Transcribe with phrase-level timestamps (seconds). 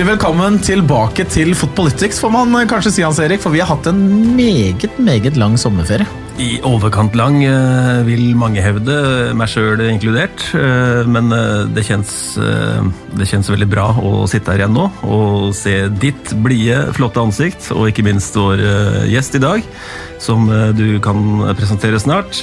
[0.00, 3.42] Hjertelig velkommen tilbake til Fotpolitics, får man kanskje si, Hans Erik.
[3.42, 3.98] For vi har hatt en
[4.32, 6.06] meget, meget lang sommerferie.
[6.40, 10.40] I overkant lang, eh, vil mange hevde, meg sjøl inkludert.
[10.56, 12.80] Eh, Men eh, det kjennes, eh,
[13.12, 17.68] det kjennes veldig bra å sitte her igjen nå og se ditt blide, flotte ansikt,
[17.76, 19.68] og ikke minst vår eh, gjest i dag,
[20.16, 22.40] som eh, du kan presentere snart.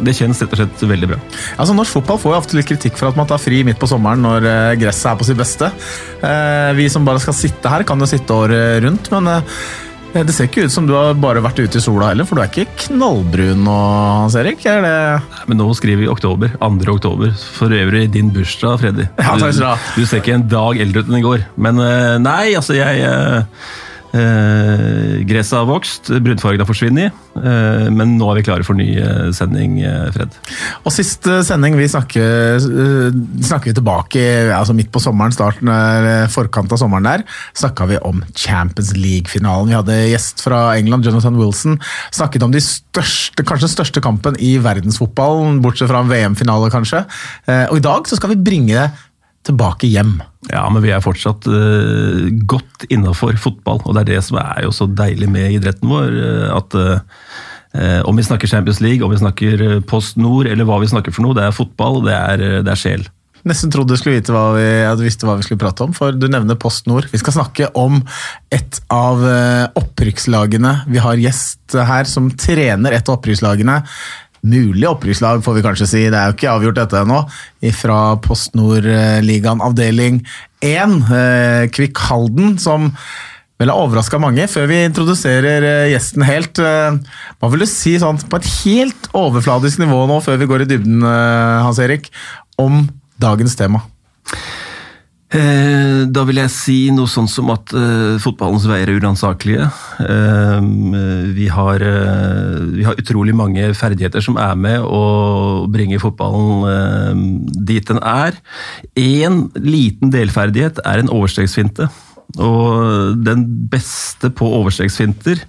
[0.00, 1.18] Det kjennes rett og slett veldig bra.
[1.60, 3.88] Altså, Norsk fotball får jo ofte litt kritikk for at man tar fri midt på
[3.90, 5.68] sommeren når eh, gresset er på sitt beste.
[6.24, 10.32] Eh, Vi som bare skal sitte her, kan jo sitte året rundt, men eh, det
[10.34, 12.48] ser ikke ut som du har bare vært ute i sola heller, for du er
[12.50, 13.76] ikke knallbrun nå,
[14.24, 14.64] Hans Erik?
[14.66, 14.94] Er det
[15.52, 16.56] Men nå skriver vi oktober.
[16.58, 16.96] 2.
[16.96, 17.36] oktober.
[17.58, 19.06] For øvrig din bursdag, Freddy.
[19.20, 20.00] Ja, takk skal du.
[20.00, 21.46] Du ser ikke en dag eldre ut enn i går.
[21.62, 21.78] Men
[22.24, 23.06] nei, altså jeg
[24.14, 27.16] eh, eh, Gresset har vokst, brunfargen har forsvunnet.
[27.36, 30.34] Eh, men nå er vi klare for ny eh, sending, eh, Fred.
[30.84, 34.24] Og siste sending, vi snakker, eh, snakker vi tilbake
[34.56, 37.24] altså midt på sommeren, starten, eh, forkant av sommeren der,
[37.58, 39.70] snakka vi om Champions League-finalen.
[39.70, 41.78] Vi hadde gjest fra England, Jonathan Wilson,
[42.10, 47.04] snakket om de største, kanskje den største kampen i verdensfotballen, bortsett fra VM-finale kanskje.
[47.46, 48.90] Eh, Og i dag så skal vi bringe det
[49.46, 50.18] tilbake hjem.
[50.50, 54.66] Ja, men vi er fortsatt uh, godt innafor fotball, og det er det som er
[54.66, 56.18] jo så deilig med idretten vår.
[56.24, 60.80] eh, at uh, om vi snakker Champions League, om vi snakker Post Nord, eller hva
[60.82, 63.04] vi snakker for noe, det er fotball, det er, det er sjel.
[63.46, 65.94] Nesten trodde du skulle vite hva vi, at du visste hva vi skulle prate om,
[65.96, 67.06] for du nevner Post Nord.
[67.08, 68.02] Vi skal snakke om
[68.52, 69.22] et av
[69.80, 70.74] opprykkslagene.
[70.90, 73.78] Vi har gjest her som trener et av opprykkslagene.
[74.40, 76.04] Mulig opprykkslag, får vi kanskje si.
[76.08, 77.18] Det er jo ikke avgjort dette ennå.
[77.76, 80.22] Fra Post Nord-ligaen avdeling
[80.64, 80.94] 1.
[81.12, 82.88] eh, Kvikk Halden, som
[83.60, 84.46] vel har overraska mange.
[84.48, 86.96] Før vi introduserer eh, gjesten helt, eh,
[87.36, 90.70] hva vil du si sånn på et helt overfladisk nivå nå, før vi går i
[90.72, 92.08] dybden, eh, Hans Erik,
[92.60, 92.86] om
[93.20, 93.84] dagens tema?
[95.30, 99.68] Eh, Da vil jeg si noe sånn som at eh, fotballens veier er uransakelige.
[100.02, 100.64] Eh,
[101.36, 107.22] vi, har, eh, vi har utrolig mange ferdigheter som er med å bringe fotballen eh,
[107.70, 108.40] dit den er.
[108.98, 111.86] Én liten delferdighet er en overstreksfinte.
[112.38, 115.44] Og den beste på overstreksfinter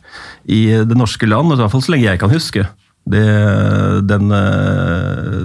[0.49, 2.65] i det norske land, i hvert fall så lenge jeg kan huske,
[3.11, 3.25] det,
[4.09, 4.29] den,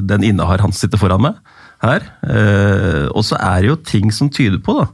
[0.08, 1.40] den innehar han sitter foran meg
[1.86, 2.06] her.
[2.26, 4.86] Eh, og så er det jo ting som tyder på da,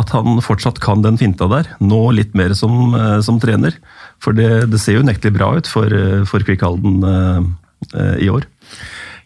[0.00, 1.72] at han fortsatt kan den finta der.
[1.82, 3.76] Nå litt mer som, eh, som trener.
[4.22, 8.28] For det, det ser jo unektelig bra ut for, eh, for Kvikk Halden eh, i
[8.30, 8.46] år.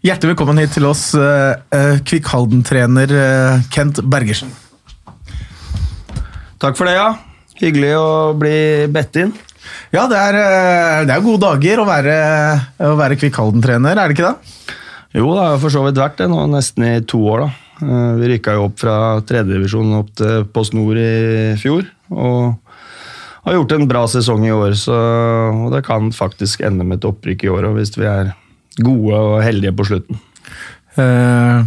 [0.05, 1.15] Hjertelig velkommen hit til oss,
[2.05, 4.51] Kvikk Halden-trener eh, Kent Bergersen.
[6.61, 7.09] Takk for det, ja.
[7.57, 8.57] Hyggelig å bli
[8.93, 9.33] bedt inn.
[9.95, 10.39] Ja, det er,
[11.09, 12.17] det er gode dager å være,
[12.85, 14.77] å være Kvikk Halden-trener, er det ikke det?
[15.15, 17.45] Jo, det har for så vidt vært det nå nesten i to år.
[17.45, 17.87] da.
[17.87, 21.87] Eh, Vi rykka jo opp fra tredjedivisjon opp til Post Nord i fjor.
[22.11, 22.59] Og
[23.45, 24.97] har gjort en bra sesong i år, så,
[25.53, 28.33] og det kan faktisk ende med et opprykk i år òg, hvis vi er
[28.83, 30.19] gode og heldige på slutten.
[30.97, 31.65] Eh,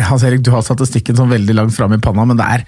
[0.00, 2.64] Hans Erik, du har statistikken sånn veldig langt fram i panna, men det er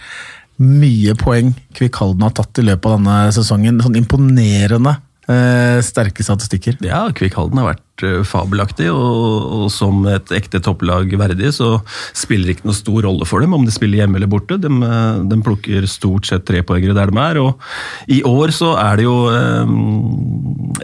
[0.63, 3.81] mye poeng Kvikk Halden har tatt i løpet av denne sesongen.
[3.83, 4.99] Sånn imponerende
[5.33, 6.79] eh, sterke statistikker.
[6.85, 11.79] Ja, Kvikk Halden har vært eh, fabelaktig, og, og som et ekte topplag verdig, så
[12.17, 14.61] spiller det ikke noe stor rolle for dem om de spiller hjemme eller borte.
[14.63, 19.01] De, eh, de plukker stort sett trepoengere der de er, og i år så er
[19.01, 19.75] det jo eh,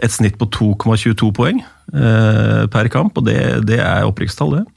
[0.05, 4.67] et snitt på 2,22 poeng per kamp, og det, det er opprykkstall, det.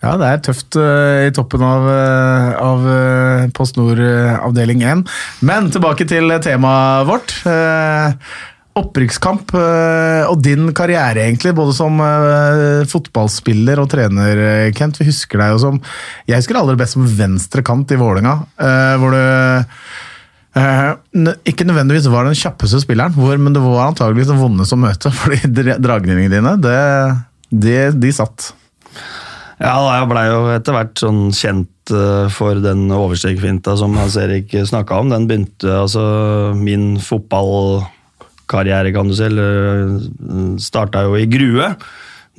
[0.00, 2.86] Ja, det er tøft uh, i toppen av, uh, av
[3.56, 5.02] Post Nord avdeling 1.
[5.44, 7.34] Men tilbake til temaet vårt.
[8.78, 15.00] Opprykkskamp eh, og din karriere, egentlig, både som eh, fotballspiller og trener, eh, Kent.
[15.00, 15.80] Vi husker deg jo som
[16.28, 18.36] Jeg husker aller best som venstre kant i Vålerenga,
[19.00, 19.18] hvor du
[21.46, 25.12] ikke nødvendigvis var den kjappeste spilleren, hvor, men det var antageligvis den vondeste å møte,
[25.20, 26.78] fordi dragningene dine, det,
[27.50, 28.52] de, de satt.
[29.60, 31.94] Ja, da, jeg blei jo etter hvert sånn kjent
[32.30, 35.10] for den overstegfinta som Hans Erik snakka om.
[35.10, 36.02] Den begynte altså
[36.54, 36.92] Min
[38.50, 41.74] fotballkarriere, kan du si, eller starta jo i Grue.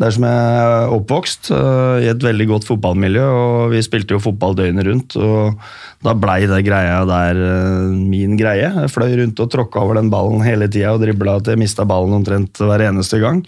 [0.01, 3.21] Der som jeg er oppvokst, eh, i et veldig godt fotballmiljø.
[3.21, 5.59] og Vi spilte jo fotball døgnet rundt, og
[6.01, 8.71] da blei det greia der eh, min greie.
[8.73, 11.85] Jeg fløy rundt og tråkka over den ballen hele tida og dribla til jeg mista
[11.85, 13.43] ballen omtrent hver eneste gang.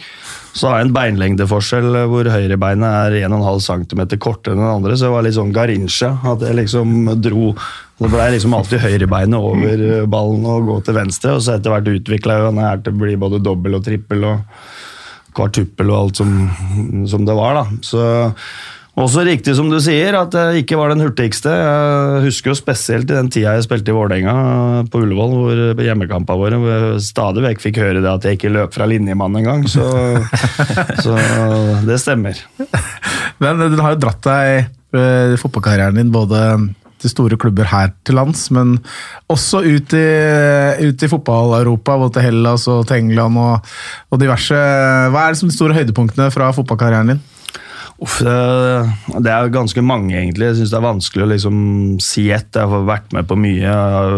[0.54, 5.10] Så har jeg en beinlengdeforskjell hvor høyrebeinet er 1,5 cm kortere enn den andre, så
[5.10, 6.12] jeg var litt sånn Garincha.
[6.36, 7.56] At jeg liksom dro
[8.04, 11.74] Det blei liksom alltid høyrebeinet over eh, ballen og gå til venstre, og så etter
[11.74, 14.64] hvert utvikla jeg den her til å bli både dobbel og trippel og
[15.38, 16.38] kvartuppel og alt som,
[17.10, 17.82] som det var, da.
[17.86, 18.06] Så,
[18.94, 21.50] Også riktig som du sier, at jeg ikke var den hurtigste.
[21.50, 24.36] Jeg husker jo spesielt i den tida jeg spilte i Vålerenga
[24.94, 28.38] på Ullevål, hvor på hjemmekampene våre, hvor jeg stadig vekk fikk høre det at jeg
[28.38, 29.66] ikke løp fra linjemannen engang.
[29.66, 29.88] Så,
[31.06, 31.18] så
[31.90, 32.38] det stemmer.
[33.42, 36.46] Men du har jo dratt deg eh, fotballkarrieren din både
[37.04, 38.78] til store klubber her til lands, men
[39.32, 40.08] også ut i,
[40.88, 43.76] ut i fotball-Europa, både til Hellas og til England og,
[44.12, 44.58] og diverse.
[45.14, 47.24] Hva er liksom de store høydepunktene fra fotballkarrieren din?
[48.04, 50.50] Uff, det, er ganske mange, egentlig.
[50.50, 51.58] Jeg syns det er vanskelig å liksom
[52.04, 52.50] si ett.
[52.56, 53.62] Jeg har vært med på mye.
[53.62, 54.18] Jeg har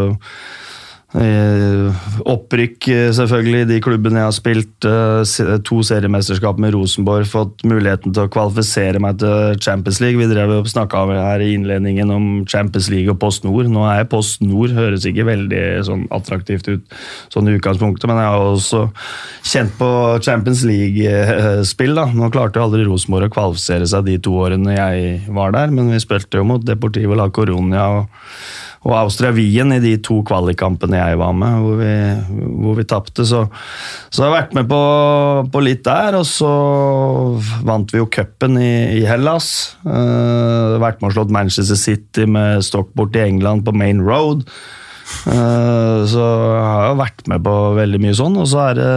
[1.15, 4.85] opprykk, eh, selvfølgelig, de klubbene jeg har spilt.
[4.85, 7.27] Eh, to seriemesterskap med Rosenborg.
[7.29, 10.19] Fått muligheten til å kvalifisere meg til Champions League.
[10.19, 13.69] Vi drev og snakka her i innledningen om Champions League og Post Nord.
[13.71, 16.83] Nå er jeg Post Nord, høres ikke veldig sånn attraktivt ut
[17.31, 18.83] sånn i utgangspunktet, men jeg har også
[19.43, 19.89] kjent på
[20.21, 21.95] Champions League-spill.
[21.95, 22.05] da.
[22.11, 25.91] Nå klarte jo aldri Rosenborg å kvalifisere seg de to årene jeg var der, men
[25.91, 27.87] vi spilte jo mot Deportivo la Coronia.
[28.01, 28.07] og
[28.85, 31.93] og Austria-Wien i de to kvalikkampene jeg var med, hvor vi,
[32.61, 33.25] hvor vi tapte.
[33.25, 33.41] Så,
[34.13, 34.81] så jeg har vært med på,
[35.53, 36.51] på, litt der, og så
[37.65, 39.49] vant vi jo cupen i, i, Hellas.
[39.81, 44.45] Uh, vært med og slått Manchester City med Stockport i England på Main Road.
[45.25, 48.37] Uh, så jeg har jo vært med på veldig mye sånn.
[48.37, 48.93] Og så er det,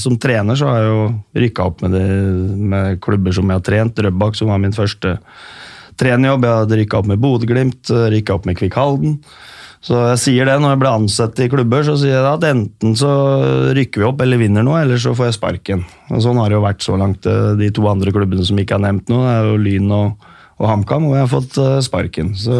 [0.00, 1.06] som trener så har jeg jo
[1.44, 2.08] rykka opp med, det,
[2.72, 4.00] med klubber som jeg har trent.
[4.00, 5.18] Drøbak, som var min første
[6.00, 6.46] trenerjobb.
[6.46, 9.18] Jeg hadde rykka opp med Bodø-Glimt, rykka opp med Kvikk Halden.
[9.84, 12.96] Så jeg sier det når jeg blir ansatt i klubber, så sier jeg at enten
[12.98, 13.10] så
[13.78, 15.84] rykker vi opp eller vinner noe, eller så får jeg sparken.
[16.10, 17.28] Og Sånn har det jo vært så langt.
[17.30, 20.26] Eh, de to andre klubbene som ikke har nevnt noe, det er jo Lyn og,
[20.58, 22.34] og HamKam, hvor jeg har fått eh, sparken.
[22.38, 22.58] Så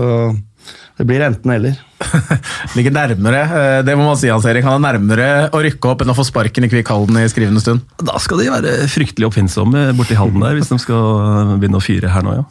[0.98, 1.78] det blir enten eller.
[2.76, 4.66] Ligger nærmere, eh, det må man si, Hans Erik.
[4.66, 7.62] Han er nærmere å rykke opp enn å få sparken i Kvikk Halden i skrivende
[7.62, 7.84] stund.
[8.02, 12.10] Da skal de være fryktelig oppfinnsomme borti Halden der, hvis de skal begynne å fyre
[12.10, 12.46] her nå, ja.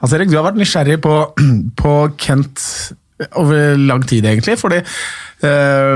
[0.00, 1.16] Hans Erik, du har vært nysgjerrig på,
[1.82, 2.62] på Kent
[3.38, 4.56] over lang tid, egentlig.
[4.60, 5.94] fordi uh,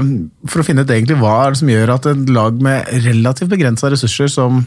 [0.50, 4.30] For å finne ut egentlig hva som gjør at et lag med relativt begrensa ressurser
[4.32, 4.62] som,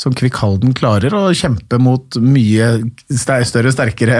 [0.00, 2.70] som Kvikk Halden klarer å kjempe mot mye
[3.10, 4.18] større, sterkere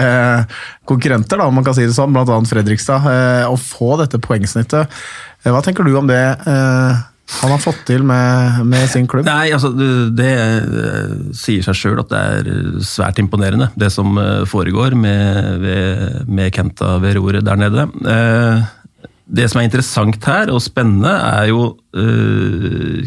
[0.89, 2.39] konkurrenter, da, om man kan si det sånn, bl.a.
[2.49, 3.09] Fredrikstad,
[3.49, 5.03] å få dette poengsnittet.
[5.45, 6.23] Hva tenker du om det?
[7.25, 9.25] Han har fått til med, med, sin klubb?
[9.25, 14.43] Nei, altså, Det eh, sier seg sjøl at det er svært imponerende, det som eh,
[14.49, 15.65] foregår med,
[16.29, 17.87] med Kenta ved roret der nede.
[18.05, 18.65] Eh,
[19.25, 21.71] det som er interessant her, og spennende, er jo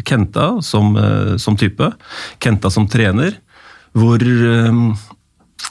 [0.03, 0.91] Kenta som,
[1.39, 1.87] som type.
[2.43, 3.37] Kenta som trener.
[3.95, 4.19] Hvor,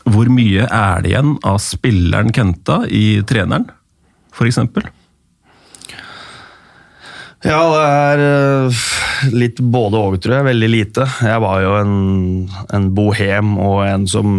[0.08, 3.68] hvor mye er det igjen av spilleren Kenta i treneren,
[4.32, 4.88] f.eks.?
[7.46, 8.78] Ja, det er eh,
[9.30, 10.46] litt både òg, tror jeg.
[10.48, 11.04] Veldig lite.
[11.22, 11.92] Jeg var jo en,
[12.74, 14.32] en, bohem og en som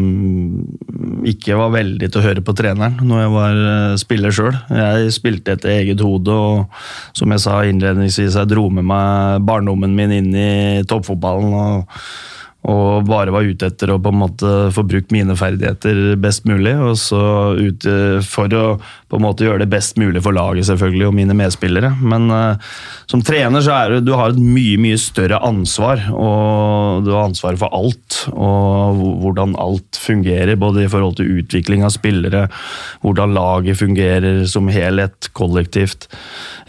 [1.27, 4.57] ikke var veldig til å høre på treneren når jeg var eh, spiller sjøl.
[4.81, 9.95] Jeg spilte etter eget hode, og som jeg sa innledningsvis, jeg dro med meg barndommen
[9.95, 10.51] min inn i
[10.89, 11.55] toppfotballen.
[11.55, 12.03] og
[12.67, 16.73] og bare var ute etter å på en måte få brukt mine ferdigheter best mulig.
[16.83, 17.21] Og så
[17.55, 18.63] ute for å
[19.09, 21.93] på en måte gjøre det best mulig for laget selvfølgelig, og mine medspillere.
[22.03, 22.75] Men uh,
[23.09, 26.03] som trener så er det, du har et mye mye større ansvar.
[26.11, 30.59] og Du har ansvar for alt, og hvordan alt fungerer.
[30.59, 32.45] Både i forhold til utvikling av spillere,
[33.07, 36.11] hvordan laget fungerer som helhet, kollektivt,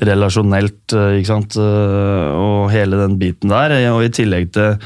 [0.06, 0.80] relasjonelt.
[0.94, 1.59] Uh, ikke sant?
[1.61, 3.75] Og hele den biten der.
[3.90, 4.76] Og i tillegg til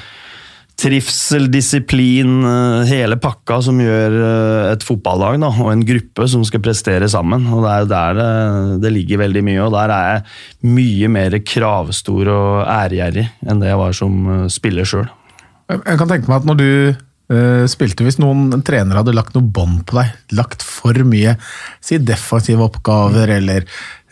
[0.81, 6.45] trivsel, disiplin, eh, hele pakka som gjør eh, et fotballag da, og en gruppe som
[6.47, 7.47] skal prestere sammen.
[7.47, 8.29] og Det er der det,
[8.85, 13.71] det, ligger veldig mye, og der er jeg mye mer kravstor og æregjerrig enn det
[13.71, 15.09] jeg var som eh, spiller sjøl.
[15.75, 16.71] Jeg kan tenke meg at når du
[17.33, 21.39] uh, spilte, hvis noen trenere hadde lagt noe bånd på deg, lagt for mye
[21.81, 23.65] si defensive oppgaver eller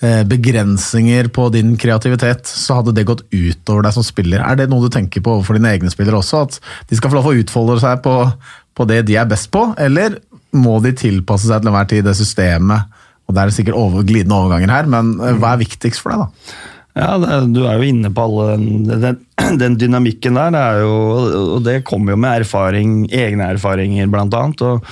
[0.02, 4.42] begrensninger på din kreativitet, så hadde det gått utover deg som spiller.
[4.42, 6.40] Er det noe du tenker på overfor dine egne spillere også?
[6.48, 6.58] At
[6.90, 8.16] de skal få lov å utfolde seg på,
[8.74, 10.18] på det de er best på, eller
[10.52, 12.90] må de tilpasse seg til enhver tid det systemet?
[13.28, 16.26] Og Det er sikkert over, glidende overganger her, men eh, hva er viktigst for deg,
[16.26, 16.68] da?
[16.92, 17.16] Ja,
[17.48, 19.18] Du er jo inne på alle den,
[19.56, 20.82] den, dynamikken der.
[20.82, 20.94] Jo,
[21.56, 24.64] og det kommer jo med erfaring, egne erfaringer, blant annet.
[24.66, 24.84] og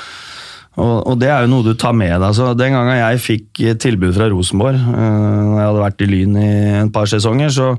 [0.79, 2.35] og, og, det er jo noe du tar med deg.
[2.37, 6.53] Så Den gangen jeg fikk tilbud fra Rosenborg, når jeg hadde vært i Lyn i
[6.85, 7.73] en par sesonger, så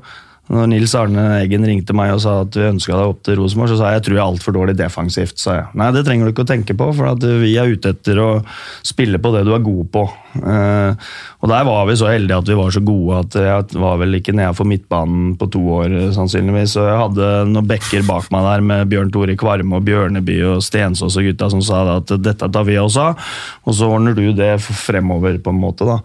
[0.52, 3.72] Når Nils Arne Eggen ringte meg og sa at vi ønska deg opp til Rosenborg,
[3.72, 5.40] så sa jeg jeg tror jeg er altfor dårlig defensivt.
[5.40, 5.68] sa jeg.
[5.80, 8.30] Nei, det trenger du ikke å tenke på, for vi er ute etter å
[8.88, 10.04] spille på det du er god på.
[10.42, 11.08] Eh,
[11.40, 14.20] og der var vi så heldige at vi var så gode at jeg var vel
[14.20, 16.76] ikke nede for midtbanen på to år, sannsynligvis.
[16.76, 20.66] Så jeg hadde noen bekker bak meg der med Bjørn Tore Kvarme og Bjørneby og
[20.66, 24.56] Stensås og gutta som sa at dette tar vi av, og så ordner du det
[24.62, 25.88] fremover, på en måte.
[25.88, 26.02] da.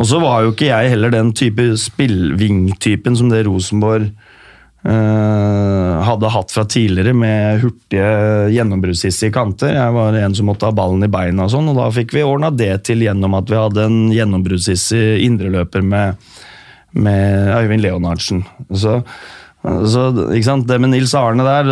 [0.00, 6.30] Og så var jo ikke jeg heller den type spillving-typen som det Rosenborg eh, hadde
[6.32, 8.12] hatt fra tidligere, med hurtige
[8.54, 9.74] gjennombruddshissige kanter.
[9.76, 12.24] Jeg var en som måtte ha ballen i beina, og sånn, og da fikk vi
[12.24, 16.32] ordna det til gjennom at vi hadde en gjennombruddshissig indreløper med,
[16.96, 18.46] med Øyvind Leonardsen.
[18.72, 19.02] Så
[19.60, 20.10] så,
[20.64, 21.66] Det med Nils Arne der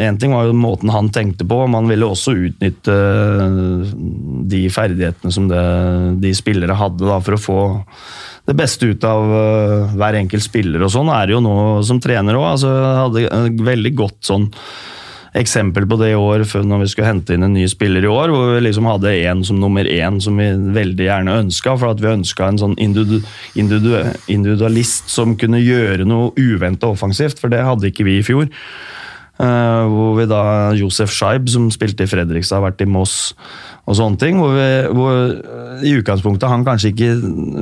[0.00, 3.90] Én ting var jo måten han tenkte på, man ville også utnytte eh,
[4.48, 5.64] de ferdighetene som det,
[6.24, 7.58] de spillere hadde da, for å få
[8.44, 10.82] det beste ut av uh, hver enkelt spiller.
[10.84, 11.54] og Sånn er det jo nå
[11.86, 12.48] som trener òg.
[12.50, 14.50] Altså, hadde veldig godt sånn
[15.34, 18.30] eksempel på det i år når vi skulle hente inn en ny spiller i år,
[18.30, 22.02] hvor vi liksom hadde én som nummer én som vi veldig gjerne ønska, for at
[22.02, 23.20] vi ønska en sånn individu
[23.58, 23.96] individu
[24.30, 28.50] individualist som kunne gjøre noe uventa offensivt, for det hadde ikke vi i fjor.
[29.34, 30.42] Uh, hvor vi da
[30.78, 33.32] Josef Scheib, som spilte i Fredrikstad, har vært i Moss
[33.82, 34.38] og sånne ting.
[34.38, 37.08] Hvor, vi, hvor i utgangspunktet han kanskje ikke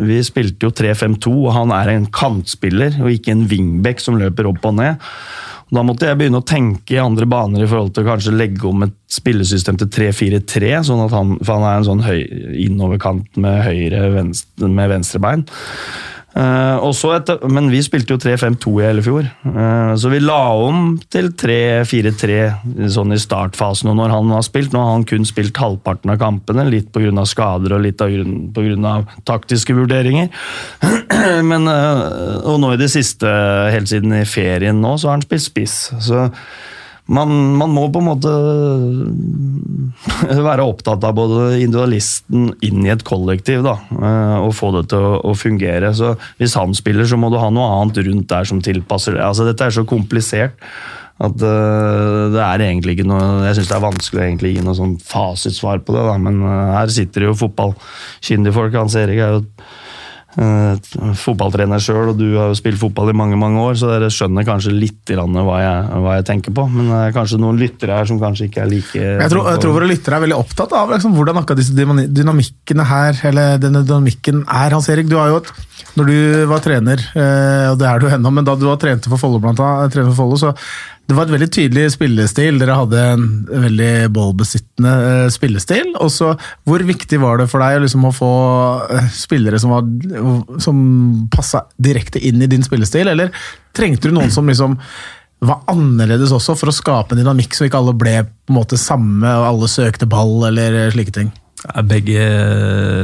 [0.05, 4.51] Vi spilte jo 3-5-2, og han er en kantspiller og ikke en wingback som løper
[4.53, 5.01] opp og ned.
[5.73, 8.67] Da måtte jeg begynne å tenke i andre baner i forhold til å kanskje legge
[8.69, 12.21] om et spillesystem til 3-4-3, sånn at han, for han er en sånn høy,
[12.67, 15.47] innoverkant med høyre venstre, med venstrebein.
[16.33, 16.81] Uh,
[17.13, 21.29] etter, men vi spilte jo 3-5-2 i hele fjor, uh, så vi la om til
[21.37, 23.91] 3-4-3 sånn i startfasen.
[23.93, 27.27] Og når han har spilt, nå har han kun spilt halvparten av kampene, litt pga.
[27.29, 28.95] skader og litt pga.
[29.29, 30.33] taktiske vurderinger.
[31.51, 33.29] men, uh, og nå i det siste,
[33.75, 35.77] helt siden i ferien nå, så har han spilt spiss.
[36.01, 36.31] Så
[37.11, 38.33] man, man, må på en måte
[40.49, 45.03] være opptatt av både individualisten inn i et kollektiv da, eh, og få det til
[45.03, 45.93] å, å, fungere.
[45.99, 49.25] Så Hvis han spiller, så må du ha noe annet rundt der som tilpasser det.
[49.27, 50.59] Altså, dette er så komplisert
[51.23, 54.75] at uh, det er egentlig ikke noe Jeg syns det er vanskelig å gi noe
[54.75, 58.79] sånn fasitsvar på det, da, men her sitter det jo fotballkyndige folk.
[58.81, 59.45] Hans Erik er jo
[60.33, 64.47] fotballtrener sjøl, og du har jo spilt fotball i mange mange år, så dere skjønner
[64.49, 66.65] kanskje litt hva jeg, hva jeg tenker på.
[66.73, 69.63] Men det er kanskje noen lyttere her som kanskje ikke er like Jeg tror, jeg
[69.65, 73.85] tror våre lyttere er veldig opptatt av liksom, hvordan akkurat disse dynamikkene her, eller denne
[73.85, 74.73] dynamikken er.
[74.73, 75.53] Hans Erik, du har jo et,
[75.99, 76.17] når du
[76.49, 79.43] var trener, uh, og det er du ennå, men da du var trente for Follo,
[79.43, 80.55] for Follo, så
[81.11, 82.61] det var et veldig tydelig spillestil.
[82.61, 85.91] Dere hadde en veldig ballbesittende uh, spillestil.
[86.01, 86.33] Også,
[86.69, 88.31] hvor viktig var det for deg liksom, å få
[88.89, 90.79] uh, spillere som, var, som
[91.33, 93.35] passa direkte inn i din spillestil, eller
[93.77, 94.79] trengte du noen som liksom
[95.43, 98.79] var annerledes også, for å skape en dynamikk så ikke alle ble på en måte
[98.79, 101.33] samme og alle søkte ball eller slike ting?
[101.87, 102.23] Begge,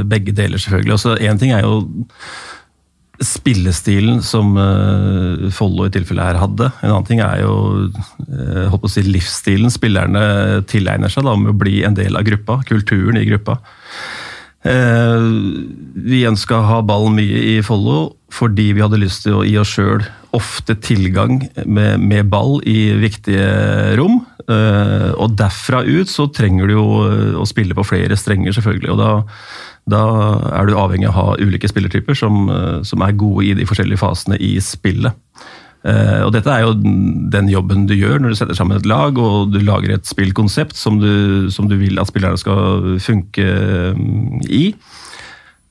[0.06, 1.18] begge deler, selvfølgelig.
[1.26, 1.82] Én ting er jo
[3.24, 6.70] spillestilen som uh, Follo i tilfellet her hadde.
[6.82, 7.54] En annen ting er jo
[7.88, 12.60] uh, å si livsstilen spillerne tilegner seg da, med å bli en del av gruppa.
[12.68, 13.58] Kulturen i gruppa.
[14.66, 15.64] Uh,
[16.08, 19.54] vi ønska å ha ballen mye i Follo fordi vi hadde lyst til å gi
[19.56, 20.02] oss sjøl
[20.36, 23.46] ofte tilgang med, med, ball i viktige
[23.96, 24.20] rom.
[24.48, 26.84] Uh, og derfra ut så trenger du jo
[27.40, 28.92] å spille på flere strenger, selvfølgelig.
[28.92, 29.12] og da
[29.90, 30.02] da
[30.60, 33.66] er du avhengig av å ha ulike spillertyper som, eh, som er gode i de
[33.68, 35.16] forskjellige fasene i spillet.
[35.86, 36.72] Uh, og Dette er jo
[37.30, 40.74] den jobben du gjør når du setter sammen et lag og du lager et spillkonsept
[40.76, 43.46] som du, som du vil at spillerne skal funke
[43.94, 44.72] um, i.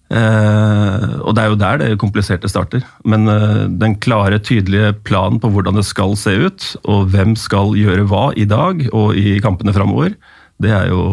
[0.07, 2.85] Uh, og Det er jo der det kompliserte starter.
[3.03, 7.75] Men uh, den klare, tydelige planen på hvordan det skal se ut, og hvem skal
[7.75, 10.15] gjøre hva i dag og i kampene framover,
[10.61, 11.03] det er jo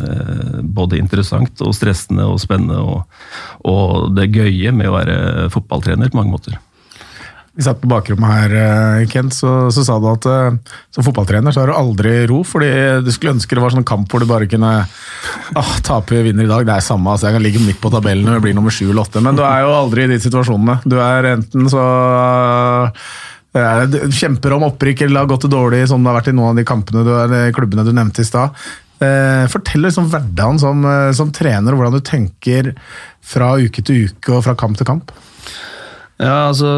[0.00, 2.80] eh, både interessant og stressende og spennende.
[2.80, 3.04] Og,
[3.68, 6.58] og, det gøye med å være fotballtrener på mange måter.
[7.50, 11.52] Vi satt på bakrommet her, eh, Kent, så, så sa du at uh, som fotballtrener
[11.52, 12.40] så har du aldri ro.
[12.46, 12.70] fordi
[13.04, 16.50] du skulle ønske det var sånn kamp hvor du bare kunne ah, tape vinner i
[16.50, 16.64] dag.
[16.64, 19.02] Det er samme, altså jeg kan ligge midt på tabellen og bli nummer sju eller
[19.02, 20.78] åtte, men du er jo aldri i de situasjonene.
[20.88, 21.84] Du er enten så
[23.52, 26.60] kjemper om opprykk eller har gått det dårlig, som det har vært i noen av
[26.60, 27.10] de kampene du,
[27.56, 28.54] klubbene du nevnte i stad.
[29.00, 32.74] Eh, fortell liksom hverdagen som, eh, som, trener, og hvordan du tenker
[33.24, 35.12] fra uke til uke og fra kamp til kamp.
[36.20, 36.68] Ja, altså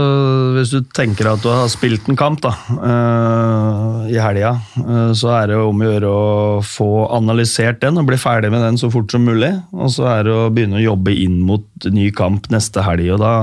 [0.55, 5.33] Hvis du tenker at du har spilt en kamp da, uh, i helga, uh, så
[5.35, 8.87] er det om å gjøre å få analysert den og bli ferdig med den så
[8.93, 9.50] fort som mulig.
[9.75, 13.17] Og så er det å begynne å jobbe inn mot ny kamp neste helg.
[13.17, 13.35] og da...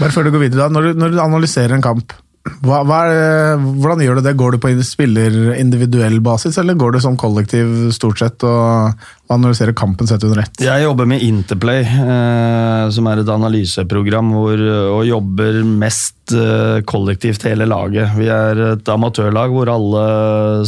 [0.00, 2.98] Bare før du går videre, da, når du, når du analyserer en kamp Hva, hva
[3.08, 4.34] er, hvordan gjør du det?
[4.36, 9.00] Går du på spiller individuell basis, eller går du som kollektiv stort sett og
[9.32, 10.60] analyserer kampen sett under ett?
[10.60, 14.64] Jeg jobber med Interplay, eh, som er et analyseprogram hvor,
[14.98, 18.12] og jobber mest eh, kollektivt hele laget.
[18.18, 20.06] Vi er et amatørlag hvor alle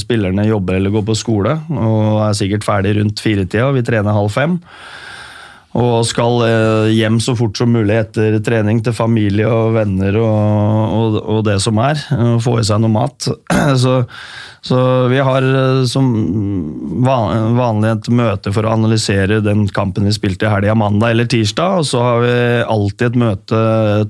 [0.01, 3.69] spillerne jobber eller går på skole og er sikkert ferdig rundt firetida.
[3.77, 4.57] Vi trener halv fem.
[5.77, 10.95] Og skal eh, hjem så fort som mulig etter trening til familie og venner og,
[10.97, 12.01] og, og det som er.
[12.17, 13.29] og Få i seg noe mat.
[13.77, 13.99] Så,
[14.65, 14.79] så
[15.11, 16.07] vi har eh, som
[17.05, 21.83] vanlig et møte for å analysere den kampen vi spilte i helga, mandag eller tirsdag.
[21.83, 23.63] Og så har vi alltid et møte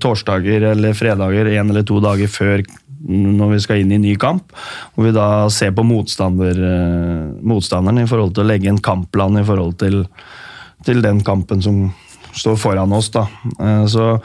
[0.03, 2.63] torsdager eller fredager en eller to dager før
[3.07, 4.55] når vi skal inn i ny kamp,
[4.95, 9.39] hvor vi da ser på motstander, eh, motstanderen i forhold til å legge en kampplan
[9.41, 10.03] i forhold til
[10.85, 11.95] til den kampen som
[12.37, 13.09] står foran oss.
[13.15, 13.27] Da.
[13.61, 14.21] Eh, Så,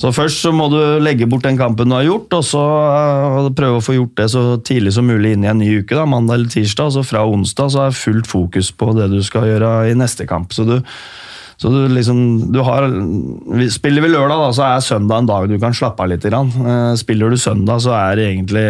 [0.00, 3.50] så først så må du legge bort den kampen du har gjort, og så eh,
[3.54, 6.06] prøve å få gjort det så tidlig som mulig inn i en ny uke, da,
[6.08, 6.94] mandag eller tirsdag.
[6.96, 10.54] Så fra onsdag så er fullt fokus på det du skal gjøre i neste kamp.
[10.56, 10.80] Så du,
[11.60, 12.20] så du liksom
[12.54, 12.86] du har,
[13.68, 16.24] Spiller vi lørdag, da, så er søndag en dag du kan slappe av litt.
[16.24, 16.48] grann.
[16.56, 18.64] Eh, Spiller du søndag, så er det egentlig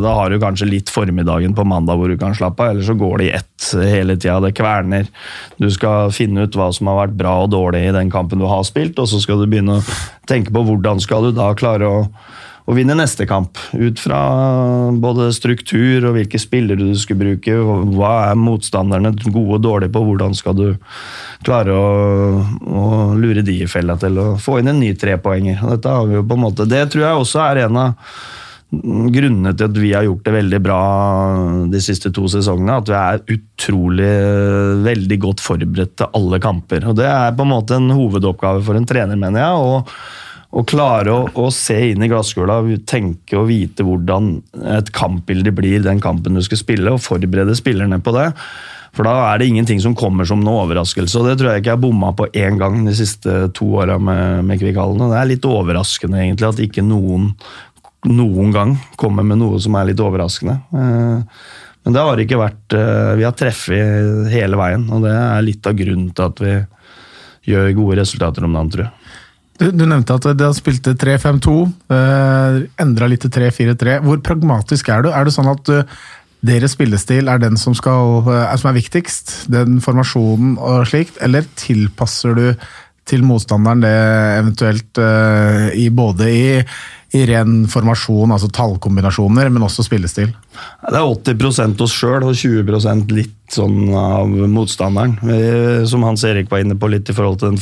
[0.00, 2.96] Da har du kanskje litt formiddagen på mandag hvor du kan slappe av, eller så
[2.96, 4.40] går det i ett hele tida.
[4.40, 5.10] Det kverner.
[5.60, 8.48] Du skal finne ut hva som har vært bra og dårlig i den kampen du
[8.48, 9.98] har spilt, og så skal du begynne å
[10.30, 12.04] tenke på hvordan skal du da klare å
[12.70, 13.58] å vinne neste kamp.
[13.74, 14.20] Ut fra
[15.02, 17.56] både struktur og hvilke spillere du skulle bruke.
[17.96, 20.04] Hva er motstanderne gode og dårlige på?
[20.06, 20.66] Hvordan skal du
[21.46, 21.88] klare å,
[22.70, 22.84] å
[23.18, 25.64] lure de i fella til å få inn en ny trepoenger?
[25.74, 28.20] Dette har vi jo på en måte, det tror jeg også er en av
[28.70, 30.80] grunnene til at vi har gjort det veldig bra
[31.72, 32.78] de siste to sesongene.
[32.78, 34.14] At vi er utrolig
[34.86, 36.86] veldig godt forberedt til alle kamper.
[36.86, 39.54] Og Det er på en måte en hovedoppgave for en trener, mener jeg.
[39.58, 39.94] og
[40.50, 42.58] å klare å, å se inn i glasskula,
[42.90, 44.32] tenke og vite hvordan
[44.78, 48.28] et kampbilde blir den kampen du skal spille, og forberede spillerne på det.
[48.96, 51.14] For da er det ingenting som kommer som noe overraskelse.
[51.20, 54.00] Og det tror jeg ikke jeg har bomma på én gang de siste to åra
[54.02, 55.04] med, med Kvikhallen.
[55.12, 57.30] Det er litt overraskende egentlig at ikke noen
[58.08, 60.56] noen gang kommer med noe som er litt overraskende.
[60.72, 61.40] Eh,
[61.84, 65.66] Men det har ikke vært eh, Vi har treffet hele veien, og det er litt
[65.66, 66.54] av grunnen til at vi
[67.50, 68.92] gjør gode resultater om dagen, tror jeg.
[69.60, 71.54] Du, du nevnte at de spilte 3-5-2,
[71.92, 73.98] eh, endra litt til 3-4-3.
[74.06, 75.10] Hvor pragmatisk er du?
[75.12, 75.82] Er det sånn at du,
[76.48, 79.34] deres spillestil er den som, skal, er, som er viktigst?
[79.52, 81.20] Den formasjonen og slikt?
[81.20, 82.46] Eller tilpasser du
[83.10, 83.92] til motstanderen det
[84.38, 86.42] eventuelt eh, i både i,
[87.18, 90.32] i ren formasjon, altså tallkombinasjoner, men også spillestil?
[90.86, 95.18] Det er 80% oss sjøl og 20% litt sånn av motstanderen.
[95.90, 97.60] Som Hans Erik var inne på litt i forhold til den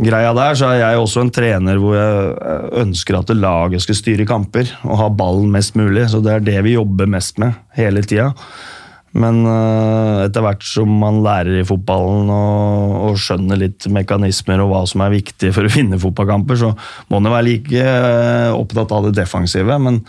[0.00, 3.98] Follo-greia der, så er jeg også en trener hvor jeg eh, ønsker at laget skal
[3.98, 6.08] styre kamper og ha ballen mest mulig.
[6.08, 8.30] Så det er det vi jobber mest med hele tida.
[9.12, 14.72] Men eh, etter hvert som man lærer i fotballen og, og skjønner litt mekanismer og
[14.72, 16.72] hva som er viktig for å vinne fotballkamper, så
[17.12, 19.76] må man være like eh, opptatt av det defensive.
[19.84, 20.00] Men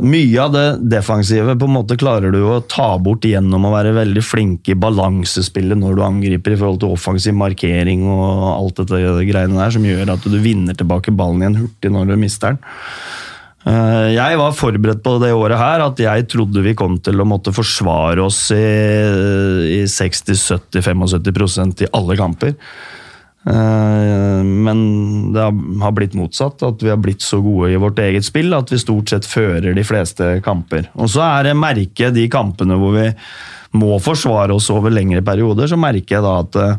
[0.00, 3.90] mye av det defensive på en måte klarer du å ta bort gjennom å være
[3.92, 9.26] veldig flink i balansespillet når du angriper i forhold til offensiv markering og alt dette
[9.28, 12.62] greiene der, som gjør at du vinner tilbake ballen igjen hurtig når du mister den.
[13.68, 17.28] Eh, Jeg var forberedt på det året her, at jeg trodde vi kom til å
[17.28, 18.64] måtte forsvare oss i,
[19.76, 22.56] i 60-70-75% i alle kamper.
[23.46, 28.24] Eh, Men det har- blitt motsatt, at vi har blitt så gode i vårt eget
[28.24, 30.88] spill at vi stort sett fører de fleste kamper.
[30.96, 33.12] Og så er det merke de kampene hvor vi
[33.74, 36.76] må forsvare oss over lengre perioder, så merker jeg da at eh,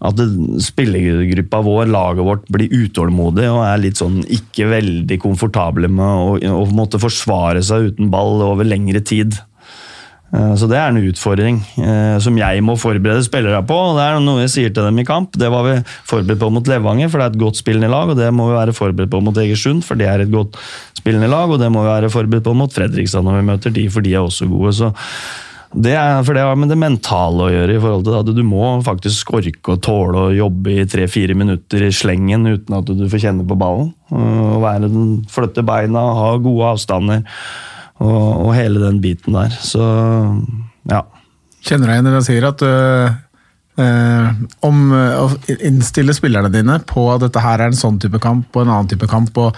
[0.00, 0.14] at
[0.62, 6.62] spillergruppa vår, laget vårt, blir utålmodig og er litt sånn ikke veldig komfortable med å,
[6.62, 9.34] å måtte forsvare seg uten ball over lengre tid.
[10.34, 13.74] Eh, Så det er en utfordring eh, som jeg må forberede spillere på.
[13.74, 15.32] og Det er noe jeg sier til dem i kamp.
[15.38, 18.12] Det var vi forberedt på mot Levanger, for det er et godt spillende lag.
[18.12, 20.58] Og det må vi være forberedt på mot Egersund, for det er et godt
[20.98, 21.48] spillende lag.
[21.50, 24.16] Og det må vi være forberedt på mot Fredrikstad når vi møter de, for de
[24.16, 24.74] er også gode.
[24.76, 24.92] så
[25.68, 27.74] det er, for det har med det mentale å gjøre.
[27.76, 31.84] i forhold til at Du må faktisk orke å tåle å jobbe i tre-fire minutter
[31.84, 33.92] i slengen uten at du får kjenne på ballen.
[34.08, 37.20] Og være den, Flytte beina, ha gode avstander
[37.98, 39.54] og, og hele den biten der.
[39.62, 39.84] Så
[40.88, 41.02] ja.
[41.66, 43.16] Kjenner deg igjen i det jeg sier, at øh,
[43.82, 44.28] øh,
[44.68, 48.54] om øh, å innstille spillerne dine på at dette her er en sånn type kamp
[48.54, 49.56] og en annen type kamp, og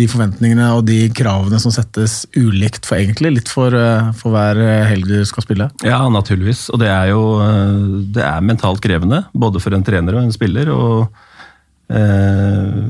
[0.00, 3.76] de forventningene og de kravene som settes ulikt for egentlig, litt for,
[4.16, 4.56] for hver
[4.88, 5.68] helg du skal spille.
[5.84, 6.70] Ja, naturligvis.
[6.72, 7.82] Og det er jo eh,
[8.16, 10.72] det er mentalt krevende, både for en trener og en spiller.
[10.72, 12.80] og eh,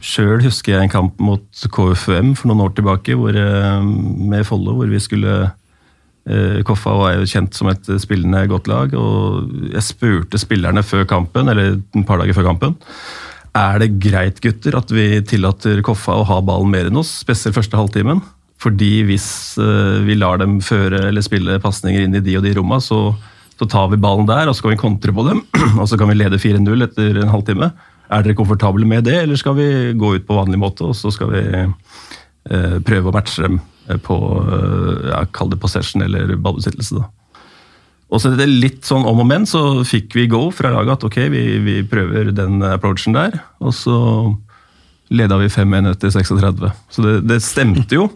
[0.00, 4.78] Sjøl husker jeg en kamp mot KFUM for noen år tilbake hvor, eh, med Follo,
[4.78, 5.34] hvor vi skulle
[6.24, 8.94] eh, Koffa var jo kjent som et spillende godt lag.
[8.96, 12.78] og Jeg spurte spillerne før kampen, eller et par dager før kampen
[13.56, 17.56] er det greit gutter, at vi tillater Koffa å ha ballen mer enn oss, spesielt
[17.56, 18.22] første halvtimen.
[18.60, 22.52] Fordi hvis eh, vi lar dem føre eller spille pasninger inn i de og de
[22.58, 23.14] rommene, så,
[23.56, 25.42] så, tar vi ballen der og så kan vi kontre på dem.
[25.80, 27.70] Og så kan vi lede 4-0 etter en halvtime.
[28.10, 29.68] Er dere komfortable med det, eller skal vi
[29.98, 33.60] gå ut på vanlig måte og så skal vi eh, prøve å matche dem
[34.02, 36.98] på eh, ja, kall det possession eller ballbesittelse?
[36.98, 37.06] da.
[38.10, 40.98] Og så er det litt sånn om og men, så fikk vi go fra laget
[40.98, 43.38] at ok, vi, vi prøver den approachen der.
[43.62, 43.94] Og så
[45.14, 46.72] leda vi 5-1 etter 36.
[46.90, 48.08] Så det, det stemte jo.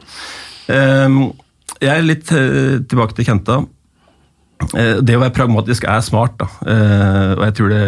[0.67, 1.21] Um,
[1.85, 3.63] jeg er litt uh, tilbake til Kenta.
[4.75, 6.47] Det å være pragmatisk er smart, da.
[7.37, 7.81] Og jeg tror det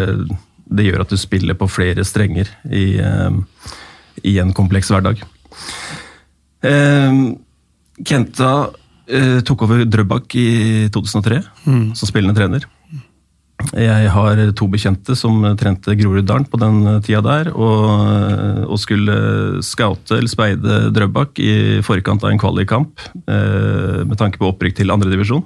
[0.69, 3.31] det gjør at du spiller på flere strenger i, uh,
[4.23, 5.21] i en kompleks hverdag.
[6.65, 7.35] Uh,
[8.05, 10.49] Kenta uh, tok over Drøbak i
[10.93, 11.85] 2003 mm.
[11.97, 12.67] som spillende trener.
[13.73, 19.15] Jeg har to bekjente som trente Groruddalen på den tida der, og, og skulle
[19.65, 25.41] scoute eller speide Drøbak i forkant av en kvalikkamp med tanke på opprykk til andredivisjon.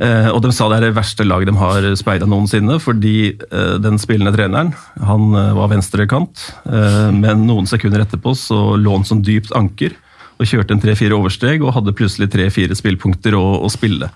[0.00, 3.74] Eh, og de sa det er det verste laget de har speida noensinne, fordi eh,
[3.84, 4.72] den spillende treneren
[5.04, 9.96] han eh, var venstrekant, men noen sekunder etterpå så lå han som dypt anker
[10.40, 14.08] og kjørte en tre-fire oversteg og hadde plutselig tre-fire spillpunkter å, å, spille.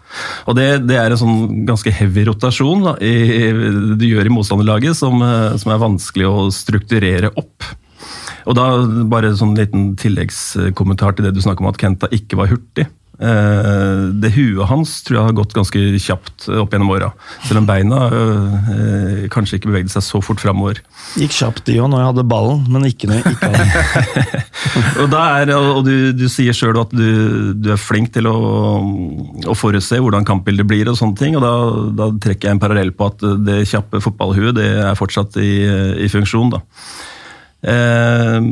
[0.48, 3.50] Og det, det, er en sånn ganske heavy rotasjon da, i,
[4.00, 7.68] du gjør i motstanderlaget som, som, er vanskelig å strukturere opp.
[8.48, 8.70] Og da
[9.10, 12.88] bare en sånn liten tilleggskommentar til det du snakker om at Kenta ikke var hurtig.
[13.14, 17.12] Eh, det huet hans tror jeg har gått ganske kjapt opp gjennom åra.
[17.46, 20.80] Selv om beina øh, kanskje ikke bevegde seg så fort framover.
[21.20, 24.42] Gikk kjapt de òg når jeg hadde ballen, men ikke når jeg ikke hadde
[25.04, 28.36] og, er, og du, du, sier sjøl at du, du, er flink til å,
[29.46, 31.54] å, forutse hvordan kampbildet blir, og sånne ting, og da,
[31.94, 35.52] da, trekker jeg en parallell på at det kjappe fotballhuet det er fortsatt i,
[36.02, 36.56] i funksjon.
[36.56, 36.64] da.
[37.74, 38.48] Eh,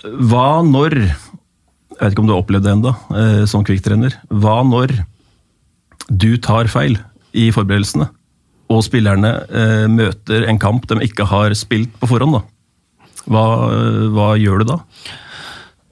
[0.00, 1.02] hva når
[2.00, 4.14] jeg vet ikke om du har opplevd det ennå, eh, som kvikktrener.
[4.32, 4.94] Hva når
[6.08, 6.96] du tar feil
[7.36, 8.08] i forberedelsene,
[8.72, 12.38] og spillerne eh, møter en kamp de ikke har spilt på forhånd?
[12.38, 12.46] da?
[13.28, 13.44] Hva,
[14.16, 14.78] hva gjør du da?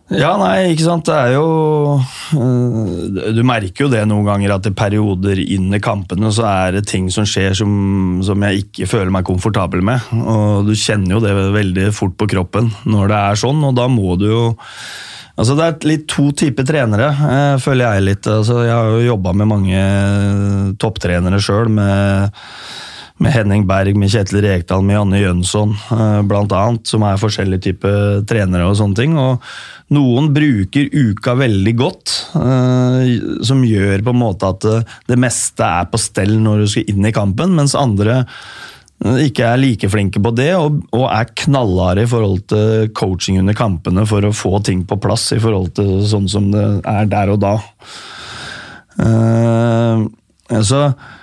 [0.09, 1.05] Ja, nei, ikke sant.
[1.05, 5.83] Det er jo eh, Du merker jo det noen ganger at i perioder inn i
[5.85, 10.09] kampene så er det ting som skjer som, som, jeg ikke føler meg komfortabel med.
[10.17, 13.85] Og du kjenner jo det veldig fort på kroppen når det er sånn, og da
[13.93, 14.43] må du jo
[15.39, 18.27] Altså Det er litt to typer trenere, eh, føler jeg litt.
[18.27, 19.83] Altså jeg har jo jobba med mange
[20.83, 22.35] topptrenere sjøl, med,
[23.23, 27.69] med, Henning Berg, med Kjetil Rekdal, med Janne Jønsson bl.a., blant annet, som er forskjellige
[27.69, 29.15] typer trenere og sånne ting.
[29.15, 29.39] og
[29.95, 33.15] Noen bruker uka veldig godt, eh,
[33.47, 34.67] som gjør på en måte at
[35.07, 38.25] det meste er på stell når du skal inn i kampen, mens andre
[38.99, 43.55] ikke er like flinke på det, og, og er knallharde i forhold til coaching under
[43.55, 47.35] kampene for å få ting på plass i forhold til sånn som det er der
[47.35, 47.55] og da.
[48.99, 50.09] Uh,
[50.51, 51.18] altså Eh,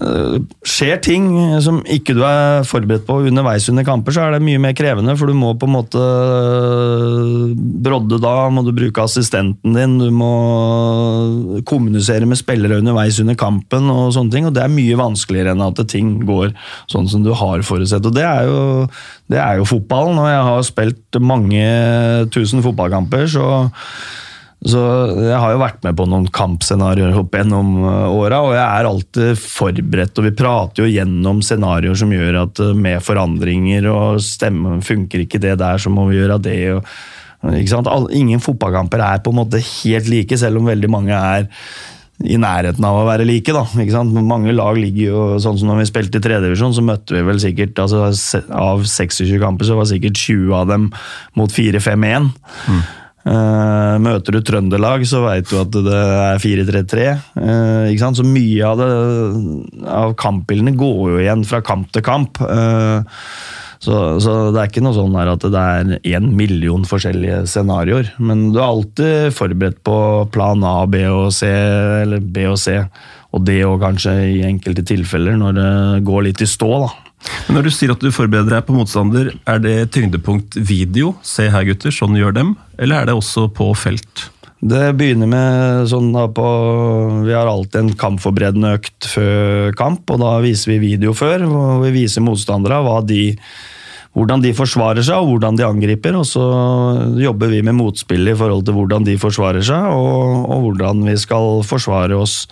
[0.00, 1.26] skjer ting
[1.60, 5.12] som ikke du er forberedt på underveis under kamper, så er det mye mer krevende,
[5.18, 7.50] for du må på en måte eh,
[7.84, 10.30] brodde da, må du bruke assistenten din, du må
[11.68, 15.66] kommunisere med spillere underveis under kampen og sånne ting, og det er mye vanskeligere enn
[15.66, 16.54] at ting går
[16.90, 18.06] sånn som du har forutsett.
[18.06, 18.62] Og det er jo,
[19.32, 21.68] det er jo fotballen, og jeg har spilt mange
[22.32, 23.50] tusen fotballkamper, så
[24.60, 24.80] så
[25.16, 28.88] jeg har jo vært med på noen kampscenarioer opp gjennom eh, åra, og jeg er
[28.90, 30.20] alltid forberedt.
[30.20, 35.24] Og vi prater jo gjennom scenarioer som gjør at eh, med forandringer og stemme funker
[35.24, 36.58] ikke det der, så må vi gjøre det.
[36.76, 36.92] Og,
[38.12, 41.48] Ingen fotballkamper er på en måte helt like, selv om veldig mange er
[42.20, 43.54] i nærheten av å være like.
[43.56, 43.64] da,
[44.04, 47.40] Mange lag ligger jo sånn som når vi spilte i tredjedivisjon, så møtte vi vel
[47.40, 48.10] sikkert altså
[48.52, 50.90] Av 26 kamper så var sikkert 20 av dem
[51.40, 52.28] mot 4-5-1.
[52.68, 52.82] Mm.
[53.20, 57.08] Uh, møter du Trøndelag, så veit du at det er 4-3-3.
[57.36, 62.40] Uh, eh, så mye av, det, av kampbildene går jo igjen fra kamp til kamp.
[62.40, 63.04] Uh,
[63.80, 68.10] så, så, det er ikke noe sånn at det er én million forskjellige scenarioer.
[68.20, 69.96] Men du er alltid forberedt på
[70.32, 72.76] plan A, B og C, eller B og C.
[73.36, 75.70] Og det òg kanskje i enkelte tilfeller, når det
[76.08, 76.72] går litt i stå.
[76.86, 77.09] da.
[77.46, 81.14] Men Når du sier at du forbereder deg på motstander, er det tyngdepunkt video?
[81.26, 82.52] Se her, gutter, sånn gjør dem.
[82.78, 84.28] Eller er det også på felt?
[84.60, 86.46] Det begynner med sånn da på
[87.24, 91.46] Vi har alltid en kampforberedende økt før kamp, og da viser vi video før.
[91.48, 93.22] og Vi viser motstandere hva de
[94.16, 96.16] hvordan de forsvarer seg og hvordan de angriper.
[96.18, 96.44] Og så
[97.22, 101.16] jobber vi med motspill i forhold til hvordan de forsvarer seg, og, og hvordan vi
[101.20, 102.42] skal forsvare oss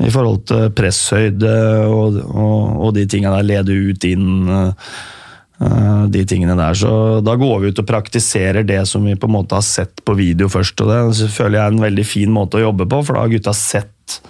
[0.00, 1.54] i forhold til presshøyde
[1.86, 3.48] og, og, og de tingene der.
[3.50, 4.50] Lede ut, inn.
[4.50, 9.28] Uh, de tingene der, så Da går vi ut og praktiserer det som vi på
[9.28, 10.80] en måte har sett på video først.
[10.80, 13.34] og Det føler jeg er en veldig fin måte å jobbe på, for da har
[13.34, 14.20] gutta sett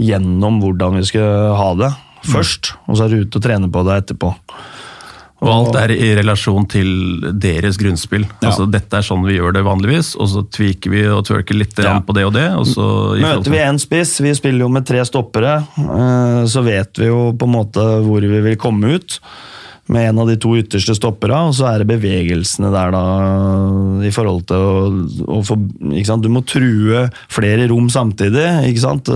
[0.00, 1.92] gjennom hvordan vi skal ha det
[2.32, 2.72] først.
[2.88, 4.32] Og så er du ute og trener på det etterpå.
[5.44, 6.88] Og alt er i relasjon til
[7.36, 8.24] deres grunnspill.
[8.24, 8.48] Ja.
[8.48, 11.76] Altså, Dette er sånn vi gjør det vanligvis, og så tviker vi og twerker litt
[11.82, 11.98] ja.
[12.00, 12.46] på det og det.
[12.56, 12.86] Og så,
[13.20, 17.28] Møter vi én spiss, vi spiller jo med tre stoppere, eh, så vet vi jo
[17.36, 19.20] på en måte hvor vi vil komme ut
[19.92, 23.02] med en av de to ytterste stoppera, og så er det bevegelsene der, da,
[24.02, 25.58] i forhold til å, å få
[26.24, 29.12] Du må true flere rom samtidig, ikke sant.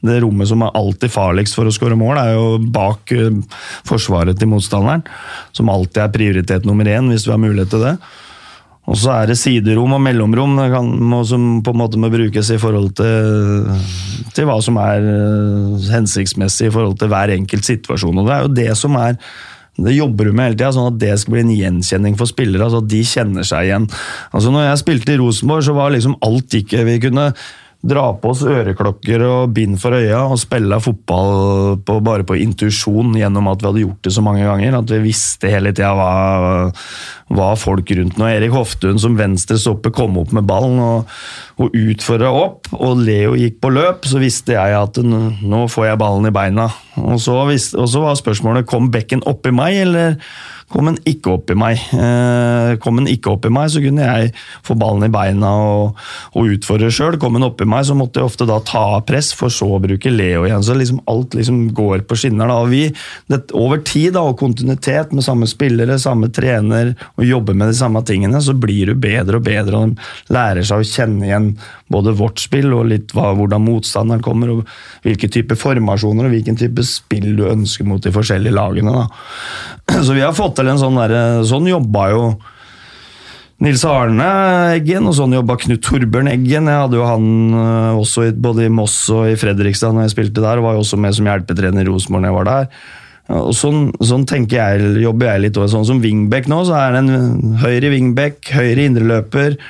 [0.00, 3.36] Det rommet som er alltid farligst for å skåre mål, er jo bak eh,
[3.88, 5.04] forsvaret til motstanderen.
[5.56, 7.94] Som alltid er prioritet nummer én, hvis du har mulighet til det.
[8.90, 10.56] Og så er det siderom og mellomrom
[11.28, 13.68] som på en måte må brukes i forhold til,
[14.34, 18.18] til hva som er eh, hensiktsmessig i forhold til hver enkelt situasjon.
[18.18, 19.20] Og det er jo det som er
[19.80, 22.66] det jobber du med hele tida, sånn at det skal bli en gjenkjenning for spillere.
[22.66, 23.86] altså at De kjenner seg igjen.
[24.34, 27.30] Altså når jeg spilte i Rosenborg, så var liksom alt ikke Vi kunne
[27.80, 33.14] dra på oss øreklokker og bind for øya og spille fotball på, bare på intuisjon
[33.16, 34.76] gjennom at vi hadde gjort det så mange ganger.
[34.82, 36.10] At vi visste hele tida hva,
[37.32, 38.28] hva, folk rundt nå.
[38.28, 41.16] Erik Hoftun som venstrestopper kom opp med ballen og,
[41.60, 46.02] og utfordra opp, og Leo gikk på løp, så visste jeg at nå får jeg
[46.04, 46.68] ballen i beina.
[47.00, 50.20] Og så, visste, og så var spørsmålet kom bekken oppi meg, eller
[50.70, 54.06] Kom den ikke opp i meg, eh, kom den ikke opp i meg, så kunne
[54.06, 54.30] jeg
[54.66, 55.98] få ballen i beina og,
[56.38, 57.18] og utfordre sjøl.
[57.18, 59.66] Kom den opp i meg, så måtte jeg ofte da ta av press, for så
[59.74, 60.62] å bruke Leo igjen.
[60.62, 62.46] Så liksom alt liksom går på skinner.
[62.46, 62.84] da, og vi,
[63.32, 67.78] det, Over tid da, og kontinuitet med samme spillere, samme trener, og jobbe med de
[67.80, 69.82] samme tingene, så blir du bedre og bedre.
[69.82, 71.50] og De lærer seg å kjenne igjen
[71.90, 74.70] både vårt spill og litt hva, hvordan motstanderen kommer, og
[75.02, 78.94] hvilke typer formasjoner og hvilken type spill du ønsker mot de forskjellige lagene.
[78.94, 79.79] Da.
[80.06, 82.24] Så vi har fått til en sånn derre Sånn jobba jo
[83.60, 84.26] Nils Arne
[84.78, 86.70] Eggen, og sånn jobba Knut Torbjørn Eggen.
[86.70, 90.40] Jeg hadde jo han eh, også både i Moss og i Fredrikstad når jeg spilte
[90.40, 92.70] der, og var jo også med som hjelpetrener i Rosenborg når jeg var der.
[93.36, 97.04] Og sånn, sånn, tenker jeg, jobber jeg litt Sånn som wingback nå, så er det
[97.04, 99.60] en høyre wingback, høyre indreløper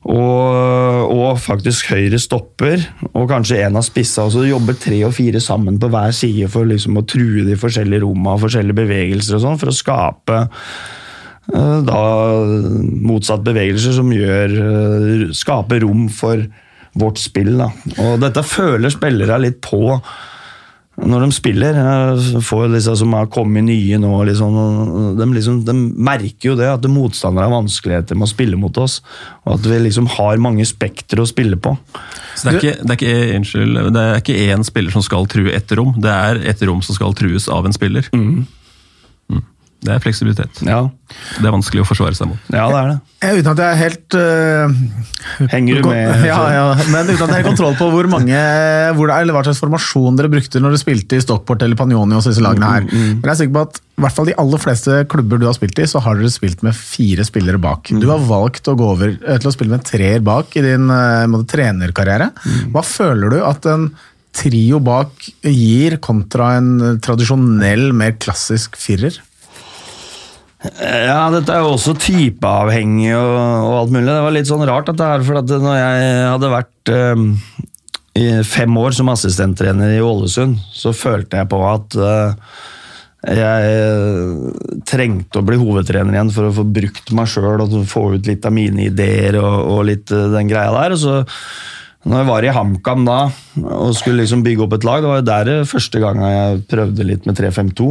[0.00, 2.80] og, og, faktisk høyre stopper,
[3.12, 4.24] og kanskje en av spissa.
[4.24, 7.58] Og så jobber tre og fire sammen på hver side for liksom å true de
[7.60, 10.40] forskjellige rommene og forskjellige bevegelser og sånn, for å skape
[11.52, 12.00] uh, da
[13.10, 16.48] motsatt bevegelser som gjør uh, skaper rom for
[17.00, 17.52] vårt spill.
[17.60, 17.68] Da.
[18.00, 19.98] Og dette føler spillere litt på
[21.06, 21.78] når de spiller.
[22.44, 24.58] Får liksom, som har kommet nye nå, liksom,
[25.18, 25.76] de, liksom, de,
[26.10, 29.00] merker jo det, at motstandere har vanskeligheter med å spille mot oss.
[29.46, 31.74] Og at vi liksom har mange spekter å spille på.
[32.36, 35.28] Så det er, ikke, det, er ikke, unnskyld, det er ikke én spiller som skal
[35.30, 38.08] true ett rom, det er ett rom som skal trues av en spiller.
[38.16, 38.46] Mm.
[39.80, 40.60] Det er fleksibilitet.
[40.68, 40.82] Ja.
[41.40, 42.48] Det er vanskelig å forsvare seg mot.
[42.52, 42.96] Ja, det er det.
[43.40, 46.24] Uten at jeg er helt uh, Henger du med?
[46.30, 48.36] Ja, ja, men uten at jeg har kontroll på hvor mange
[48.96, 51.80] hvor det, er, eller hva slags formasjon dere brukte når dere spilte i Stockport eller
[51.80, 52.84] Panjoni og disse lagene her.
[52.84, 53.14] Mm, mm.
[53.20, 55.56] Men jeg er sikker på at i hvert fall de aller fleste klubber du har
[55.56, 57.90] spilt i, så har dere spilt med fire spillere bak.
[57.92, 58.04] Mm.
[58.04, 60.88] Du har valgt å gå over eh, til å spille med treer bak i din
[60.92, 62.30] uh, trenerkarriere.
[62.44, 62.70] Mm.
[62.76, 63.90] Hva føler du at en
[64.36, 69.18] trio bak gir kontra en tradisjonell, mer klassisk firer?
[70.60, 74.08] Ja, dette er jo også typeavhengig og, og, alt mulig.
[74.10, 77.30] Det var litt sånn rart dette her, for at når jeg hadde vært um,
[78.20, 82.52] i fem år som assistenttrener i Ålesund, så følte jeg på at uh,
[83.24, 88.10] jeg uh, trengte å bli hovedtrener igjen for å få brukt meg sjøl og få
[88.18, 90.96] ut litt av mine ideer og, og litt uh, den greia der.
[90.96, 91.16] og så
[92.08, 93.18] når jeg var i HamKam da
[93.60, 97.04] og skulle liksom bygge opp et lag, det var jo der første gang jeg prøvde
[97.04, 97.88] litt med 3-5-2.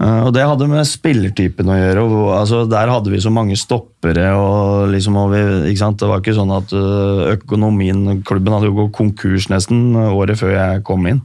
[0.00, 2.04] Uh, og Det hadde med spillertypen å gjøre.
[2.06, 4.32] Og, altså, der hadde vi så mange stoppere.
[4.32, 8.96] og, liksom, og vi, Det var ikke sånn at uh, økonomien Klubben hadde jo gått
[8.96, 11.20] konkurs nesten året før jeg kom inn.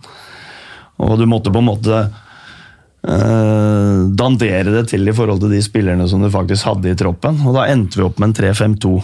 [1.00, 2.04] Og du måtte på en måte
[3.06, 7.40] uh, dandere det til i forhold til de spillerne som du faktisk hadde i troppen.
[7.46, 8.96] Og da endte vi opp med en 3-5-2.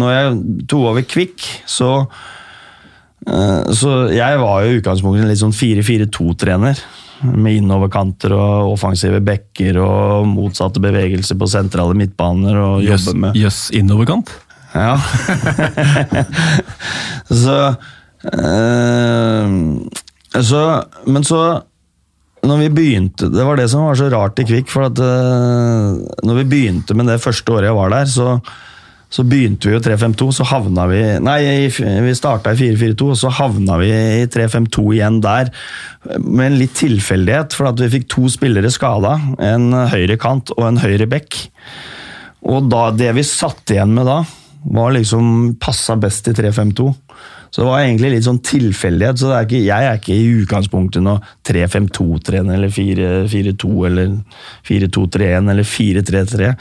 [0.00, 0.40] når jeg
[0.70, 1.92] tok over Kvikk, så
[3.26, 6.78] så jeg var jo i utgangspunktet en litt sånn 4-4-2-trener
[7.24, 12.58] med innoverkanter og offensive backer og motsatte bevegelser på sentrale midtbaner.
[12.60, 13.38] og Jøss, yes, med.
[13.38, 14.32] Jøss innoverkant?
[14.76, 14.96] Ja.
[17.42, 17.74] så,
[18.34, 19.54] øh,
[20.42, 20.62] så
[21.06, 21.40] Men så
[22.48, 24.70] når vi begynte, Det var det som var så rart i Kvikk.
[24.72, 28.40] for at uh, når vi begynte med det første året jeg var der, så,
[29.10, 30.30] så begynte vi jo 3-5-2.
[30.38, 35.20] Så havna vi Nei, vi starta i 4-4-2, og så havna vi i 3-5-2 igjen
[35.24, 35.52] der.
[36.18, 39.16] Med en litt tilfeldighet, for at vi fikk to spillere skada.
[39.38, 41.38] En høyre kant og en høyre bekk.
[42.46, 44.20] Og da, det vi satt igjen med da,
[44.66, 46.92] var liksom passa best i 3-5-2.
[47.50, 49.18] Så det var egentlig litt sånn tilfeldighet.
[49.20, 54.16] så er ikke, Jeg er ikke i utgangspunktet noe 3-5-2-trener eller 4-4-2 eller
[54.68, 56.52] 4-2-3-1 eller 4-3-3.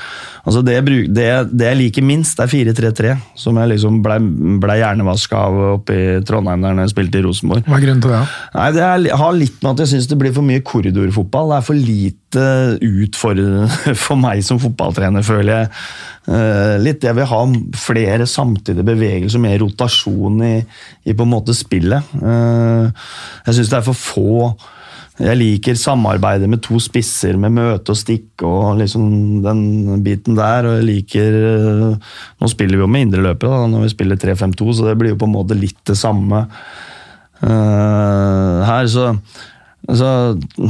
[0.45, 0.77] Altså det,
[1.09, 4.19] det, det, jeg liker minst, er 4-3-3, som jeg liksom blei
[4.65, 7.65] ble hjernevaska av oppe i Trondheim der jeg spilte i Rosenborg.
[7.67, 8.21] Hva er grunnen til det?
[8.55, 11.51] Nei, Det er, har litt med at jeg syns det blir for mye korridorfotball.
[11.51, 13.39] Det er for lite ut for,
[14.05, 15.71] for meg som fotballtrener, føler jeg.
[16.25, 17.41] Eh, litt Jeg vil ha
[17.77, 20.55] flere samtidige bevegelser, mer rotasjon i,
[21.05, 22.15] i på en måte spillet.
[22.17, 23.03] Eh,
[23.45, 24.31] jeg syns det er for få
[25.15, 29.05] jeg liker samarbeidet med to spisser, med møte og stikk og liksom
[29.45, 30.67] den biten der.
[30.67, 34.89] og jeg liker, eh, Nå spiller vi jo med indreløpere når vi spiller 3-5-2, så
[34.89, 36.47] det blir jo på en måte litt det samme
[37.45, 38.87] her.
[38.89, 39.13] Så,
[39.85, 40.09] så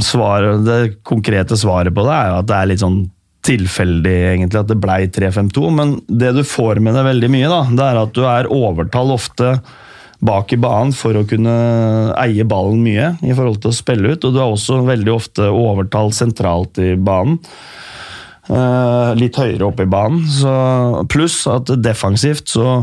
[0.04, 2.98] svaret, det konkrete svaret på det er jo at det er litt sånn
[3.46, 7.60] tilfeldig egentlig at det blei 3-5-2, men det du får med det veldig mye, da,
[7.78, 9.52] det er at du er overtall ofte
[10.26, 11.54] bak i banen for å kunne
[12.18, 14.24] eie ballen mye i forhold til å spille ut.
[14.24, 17.38] Og du er også veldig ofte overtall sentralt i banen.
[18.46, 20.22] Uh, litt høyere oppe i banen.
[21.12, 22.78] Pluss at defensivt så,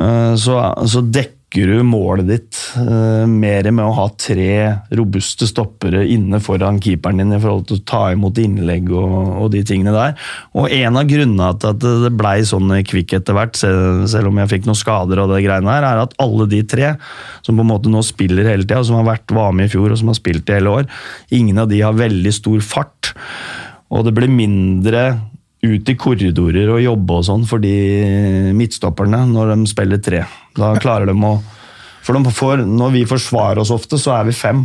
[0.00, 5.46] uh, så, så dekker dekker du målet ditt uh, mer med å ha tre robuste
[5.48, 9.62] stoppere inne foran keeperen din i forhold til å ta imot innlegg og, og de
[9.64, 10.14] tingene der.
[10.52, 14.52] Og en av grunnene til at det blei sånn kvikk etter hvert, selv om jeg
[14.52, 16.94] fikk noen skader og det greiene her, er at alle de tre
[17.42, 19.94] som på en måte nå spiller hele tida, som har vært var med i fjor
[19.94, 20.92] og som har spilt i hele år,
[21.32, 23.14] ingen av de har veldig stor fart.
[23.88, 25.08] Og det blir mindre
[25.58, 27.72] ut i korridorer og jobbe og sånn for de
[28.54, 30.22] midtstopperne når de spiller tre.
[30.58, 31.38] Da klarer de å
[32.06, 34.62] For de får, når vi forsvarer oss ofte, så er vi fem.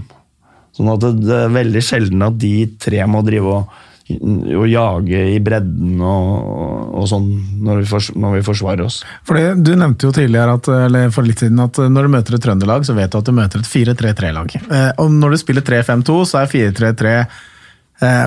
[0.74, 3.74] Sånn at det, er veldig sjelden at de tre må drive og,
[4.14, 7.28] og jage i bredden og, og sånn
[7.66, 9.02] når vi, fors, når vi, forsvarer oss.
[9.28, 12.46] Fordi Du nevnte jo tidligere at, eller for litt siden at når du møter et
[12.46, 14.56] trøndelag, så vet du at du møter et 4-3-3-lag.
[14.64, 17.18] Eh, og når du spiller 3-5-2, så er 4-3-3
[18.08, 18.26] eh,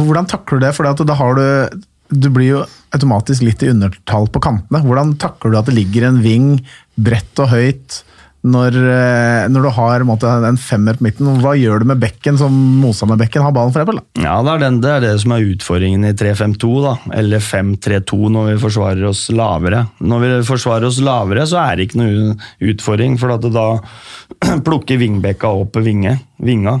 [0.00, 0.72] Hvordan takler du det?
[0.78, 2.64] For da har du du blir jo
[2.94, 4.82] automatisk litt i undertall på kantene.
[4.84, 6.52] Hvordan takler du at det ligger en ving
[6.94, 8.02] bredt og høyt
[8.46, 11.40] når, eh, når du har måte, en femmer på midten?
[11.42, 13.98] Hva gjør du med bekken som motstander bekken har ballen, for eksempel?
[14.22, 16.94] Ja, det er, den, det er, det som er utfordringen i 3-5-2, da.
[17.18, 19.82] Eller 5-3-2 når vi forsvarer oss lavere.
[19.98, 22.38] Når vi forsvarer oss lavere, så er det ikke noe
[22.70, 23.68] utfordring, for da
[24.68, 26.78] plukker vingbekka opp vinge, vinga.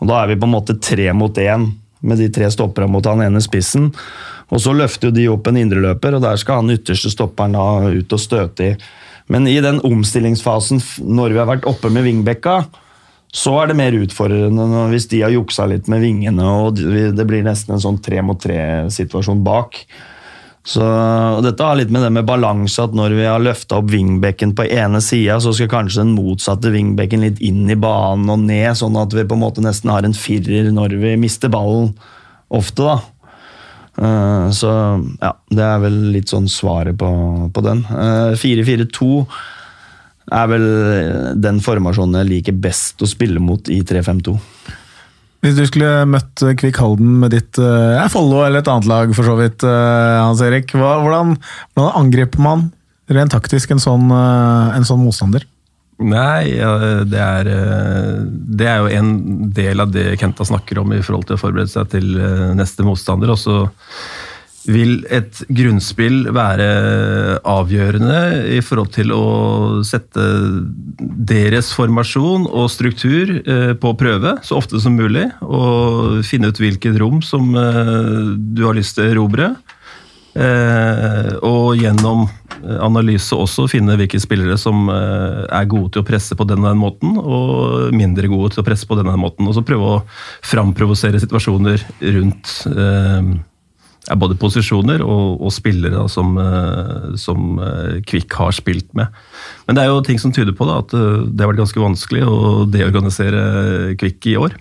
[0.00, 1.68] Og da er vi på en måte tre mot én
[2.02, 3.92] med de tre stopperne mot han ene spissen.
[4.52, 7.88] Og Så løfter jo de opp en indreløper, og der skal han ytterste stopperen da
[7.88, 8.76] ut og støte i.
[9.32, 12.56] Men i den omstillingsfasen, når vi har vært oppe med vingbekka,
[13.32, 17.44] så er det mer utfordrende hvis de har juksa litt med vingene og det blir
[17.46, 19.78] nesten en sånn tre mot tre-situasjon bak.
[20.68, 20.84] Så
[21.42, 24.68] Dette har litt med det med balanse at når vi har løfta opp vingbekken på
[24.68, 29.00] ene sida, så skal kanskje den motsatte vingbekken litt inn i banen og ned, sånn
[29.00, 31.94] at vi på en måte nesten har en firer når vi mister ballen
[32.52, 32.84] ofte.
[32.84, 33.00] da.
[33.98, 34.70] Eh, så
[35.20, 37.08] ja, det er vel litt sånn svaret på,
[37.52, 37.82] på den.
[38.40, 39.42] 4-4-2 eh,
[40.32, 40.68] er vel
[41.42, 44.36] den formasjonen jeg liker best å spille mot i 3-5-2.
[45.42, 49.26] Hvis du skulle møtt Kvikk Halden med ditt eh, Follo eller et annet lag, for
[49.26, 51.34] så vidt, Hans Erik, hvordan,
[51.74, 52.70] hvordan angriper man
[53.12, 55.44] rent taktisk en sånn, en sånn motstander?
[56.00, 56.56] Nei,
[57.06, 59.12] det er, eh, det er, jo en
[59.54, 62.86] del av det Kenta snakker om i forhold til å forberede seg til eh, neste
[62.86, 63.32] motstander.
[63.32, 63.58] Og så
[64.62, 66.66] vil et grunnspill være
[67.50, 68.18] avgjørende
[68.54, 69.24] i forhold til å
[69.86, 70.26] sette
[71.32, 75.28] deres formasjon og struktur eh, på prøve så ofte som mulig.
[75.44, 79.52] Og finne ut hvilket rom som du har lyst til å erobre.
[80.32, 82.24] Og gjennom
[82.62, 87.16] analyse også finne hvilke spillere som eh, er gode til å presse på denne måten,
[87.18, 89.48] og mindre gode til å presse på denne måten.
[89.48, 90.02] Og så prøve å
[90.46, 91.82] framprovosere situasjoner
[92.16, 93.32] rundt eh,
[94.18, 97.62] både posisjoner og, og spillere da, som, eh, som
[98.08, 99.22] Kvikk har spilt med.
[99.66, 102.26] Men det er jo ting som tyder på da, at det har vært ganske vanskelig
[102.26, 102.36] å
[102.70, 104.60] deorganisere Kvikk i år.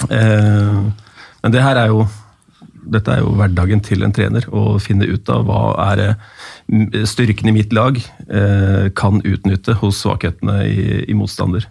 [0.00, 2.06] Men det her er jo
[2.82, 6.02] dette er jo hverdagen til en trener, å finne ut av hva er
[7.08, 11.66] styrken i mitt lag eh, kan utnytte hos svakhetene i, i, motstander.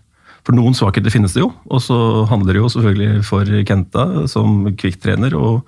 [0.47, 1.97] For noen svakheter finnes det jo, og så
[2.29, 5.59] handler det jo selvfølgelig for Kenta som Kvikk-trener å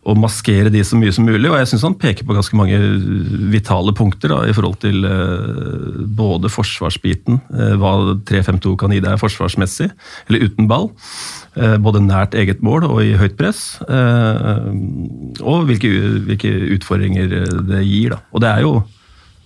[0.00, 1.48] å maskere de så mye som mulig.
[1.50, 2.78] Og jeg syns han peker på ganske mange
[3.52, 9.20] vitale punkter da, i forhold til eh, både forsvarsbiten, eh, hva 3-5-2 kan gi deg
[9.20, 9.90] forsvarsmessig,
[10.28, 10.88] eller uten ball.
[11.58, 13.64] Eh, både nært eget mål og i høyt press.
[13.84, 14.70] Eh,
[15.44, 15.92] og hvilke,
[16.30, 17.36] hvilke, utfordringer
[17.68, 18.16] det gir.
[18.16, 18.22] Da.
[18.32, 18.80] Og det er jo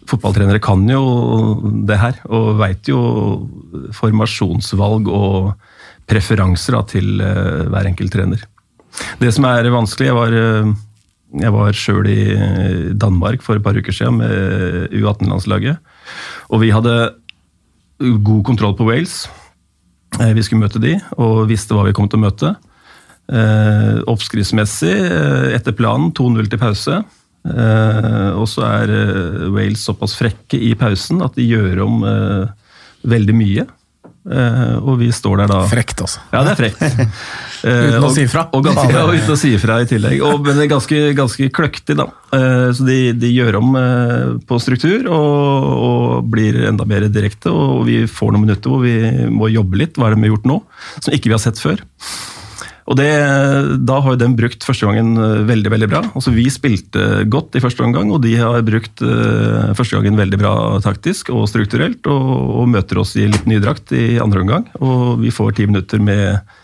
[0.04, 1.00] Fotballtrenere kan jo
[1.88, 2.98] det her, og veit jo
[3.96, 5.54] formasjonsvalg og
[6.04, 8.42] preferanser da, til eh, hver enkelt trener.
[9.20, 10.72] Det som er vanskelig Jeg var, eh,
[11.40, 12.22] jeg var sjøl i
[12.94, 15.80] Danmark for et par uker siden med U18-landslaget.
[16.50, 17.14] Og vi hadde
[17.98, 19.24] god kontroll på Wales.
[20.20, 22.54] Eh, vi skulle møte de, og visste hva vi kom til å møte.
[23.26, 24.94] Eh, oppskriftsmessig,
[25.56, 27.04] etter planen, 2-0 til pause.
[27.44, 28.90] og så er
[29.52, 31.98] Wales såpass frekke i pausen at de gjør om
[33.04, 33.66] veldig mye.
[34.24, 36.22] Uh, og vi står der da Frekt, altså.
[36.32, 36.80] Ja, det er frekt.
[36.80, 38.46] Uh, uten å si ifra.
[38.56, 40.22] Og, og, ja, uten å si ifra i tillegg.
[40.24, 42.08] Og, men det er ganske, ganske kløktig, da.
[42.32, 43.76] Uh, så de, de, gjør om
[44.48, 47.52] på struktur og, og, blir enda mer direkte.
[47.52, 50.00] Og vi får noen minutter hvor vi må jobbe litt.
[50.00, 50.62] Hva er det vi har gjort nå?
[51.00, 51.84] Som ikke vi har sett før.
[52.84, 53.10] Og det,
[53.88, 56.02] Da har jo den brukt første gangen eh, veldig veldig bra.
[56.12, 60.40] Altså Vi spilte godt i første omgang, og de har brukt uh, første gangen veldig
[60.40, 60.54] bra
[60.84, 62.04] taktisk og strukturelt.
[62.10, 64.68] Og, og møter oss i litt ny drakt i andre omgang.
[64.84, 66.56] Og vi får ti minutter med,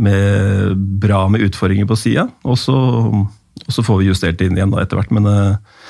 [0.00, 2.28] med, bra med utfordringer på sida.
[2.48, 3.26] Og, og,
[3.68, 5.12] så får vi justert inn igjen etter hvert.
[5.12, 5.84] Men uh,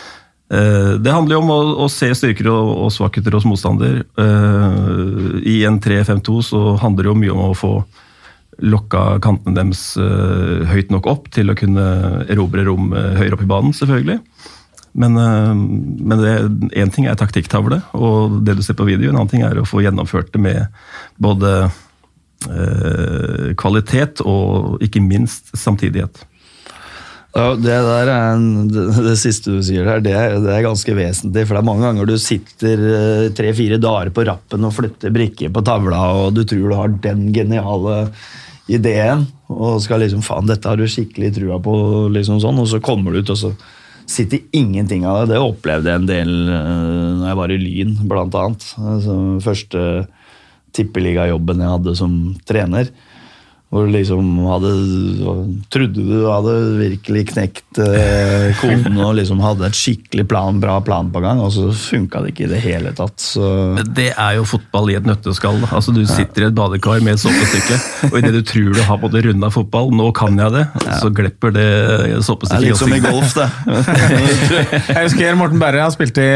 [0.98, 4.02] det handler jo om å, å se styrker og, og, svakheter hos motstander.
[4.18, 7.74] Uh, I en 3-5-2 så handler det jo mye om å få
[8.58, 11.88] lokka kantene deres uh, høyt nok opp til å kunne
[12.30, 14.18] erobre rom uh, høyere opp i banen, selvfølgelig.
[14.98, 16.24] Men, uh, men
[16.72, 19.12] én ting er taktikktavle, og det du ser på video.
[19.12, 20.80] En annen ting er å få gjennomført det med
[21.22, 21.70] både
[23.58, 26.20] kvalitet og ikke minst samtidighet.
[27.34, 28.38] Ja, det der er
[28.70, 31.42] det, det, siste du sier der, det det er, ganske vesentlig.
[31.48, 32.84] For det er mange ganger du sitter
[33.34, 37.26] tre-fire dager på rappen og flytter brikker på tavla, og du tror du har den
[37.34, 37.98] geniale
[38.68, 41.74] ideen og skal liksom Faen, dette har du skikkelig trua på,
[42.12, 43.52] liksom sånn, og så kommer du ut, og så
[44.08, 45.34] sitter ingenting av det.
[45.34, 48.66] Det opplevde jeg en del uh, når jeg var i Lyn, blant annet.
[48.80, 49.82] Altså, første
[50.76, 52.14] tippeligajobben jeg hadde som
[52.48, 52.92] trener.
[53.68, 54.70] Hvor du liksom hadde
[55.68, 61.10] Trodde du hadde virkelig knekt eh, koden og liksom hadde et skikkelig plan, bra plan
[61.12, 63.18] på gang, og så funka det ikke i det hele tatt.
[63.20, 63.44] Så.
[63.96, 65.60] Det er jo fotball i et nøtteskall.
[65.68, 69.02] Altså, du sitter i et badekar med et soppestykke, og idet du tror du har
[69.02, 70.96] både runda fotball, nå kan jeg det, ja.
[71.02, 71.68] så glepper det
[72.24, 72.48] såpestykket.
[72.48, 73.48] Det er litt som i golf, det.
[74.94, 76.30] jeg husker Morten Berre har spilt i,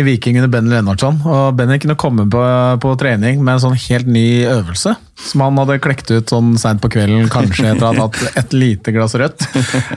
[0.00, 2.46] i Viking under Benny Lennartson, og Benny kunne komme på,
[2.80, 6.82] på trening med en sånn helt ny øvelse som han hadde klekt ut sånn seint
[6.82, 9.46] på kvelden, kanskje etter å ha tatt et lite glass rødt.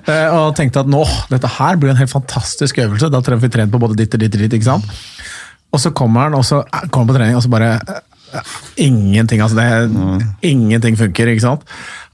[0.04, 1.02] Eh, og tenkte at nå,
[1.32, 3.12] dette her blir en helt fantastisk øvelse.
[3.14, 4.56] Da trenger vi trent på både ditt og ditt og ditt.
[4.58, 4.90] ikke sant?
[5.74, 6.62] Og så kommer han og så
[6.92, 7.78] kommer han på trening, og så bare
[8.82, 9.60] Ingenting, altså.
[9.60, 10.22] Det, mm.
[10.50, 11.66] Ingenting funker, ikke sant?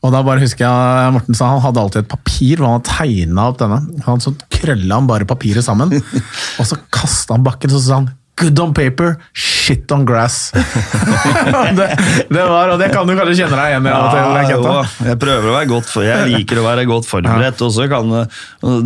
[0.04, 2.92] Og da bare husker jeg Morten sa han hadde alltid et papir hvor han hadde
[2.92, 3.80] tegna opp denne.
[4.06, 8.12] Han Så krølla han bare papiret sammen, og så kasta han bakken, så sa han
[8.40, 10.52] Good on paper, shit on grass.
[11.78, 11.88] det,
[12.30, 13.92] det, var, og det kan du kanskje kjenne deg igjen i?
[13.92, 17.60] Ja, jeg prøver å være godt for, jeg liker å være godt forberedt.
[17.92, 18.14] kan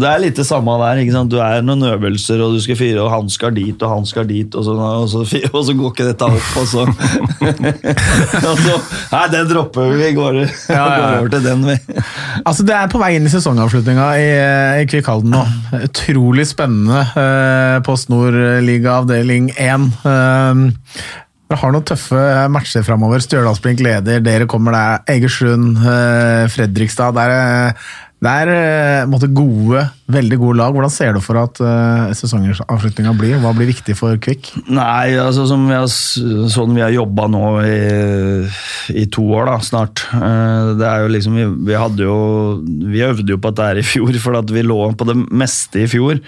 [0.02, 1.04] Det er litt det samme der.
[1.30, 4.26] Du er noen øvelser, og du skal fyre, og han skal dit, og han skal
[4.30, 6.88] dit, og så, og så, og så går ikke dette opp, og så,
[8.50, 8.80] og så
[9.14, 10.00] Nei, den dropper vi.
[10.02, 10.84] Vi går, ja, ja.
[10.98, 11.78] går over til den, vi.
[12.42, 14.28] altså, Det er på vei inn i sesongavslutninga i,
[14.82, 15.44] i Kvikhalden nå.
[15.84, 17.06] Utrolig spennende.
[17.20, 18.98] Eh, Post Nord-liga
[19.44, 19.92] avdeling avdeling én.
[20.06, 20.72] Ehm,
[21.50, 23.22] dere har noen tøffe matcher framover.
[23.22, 25.04] Stjørdalsblink leder, dere kommer der.
[25.08, 27.14] Egersund, eh, Fredrikstad.
[27.14, 27.74] Det er,
[28.24, 30.74] det er eh, måtte gode, veldig gode lag.
[30.74, 33.38] Hvordan ser du for at uh, sesongavslutninga blir?
[33.38, 34.54] Hva blir viktig for Kvikk?
[34.68, 38.48] Nei, altså som vi har, Sånn vi har jobba nå i,
[38.96, 40.08] i, to år, da, snart.
[40.80, 42.18] det er jo liksom, vi, vi, hadde jo
[42.64, 45.90] Vi øvde jo på dette i fjor, for at vi lå på det meste i
[45.92, 46.24] fjor.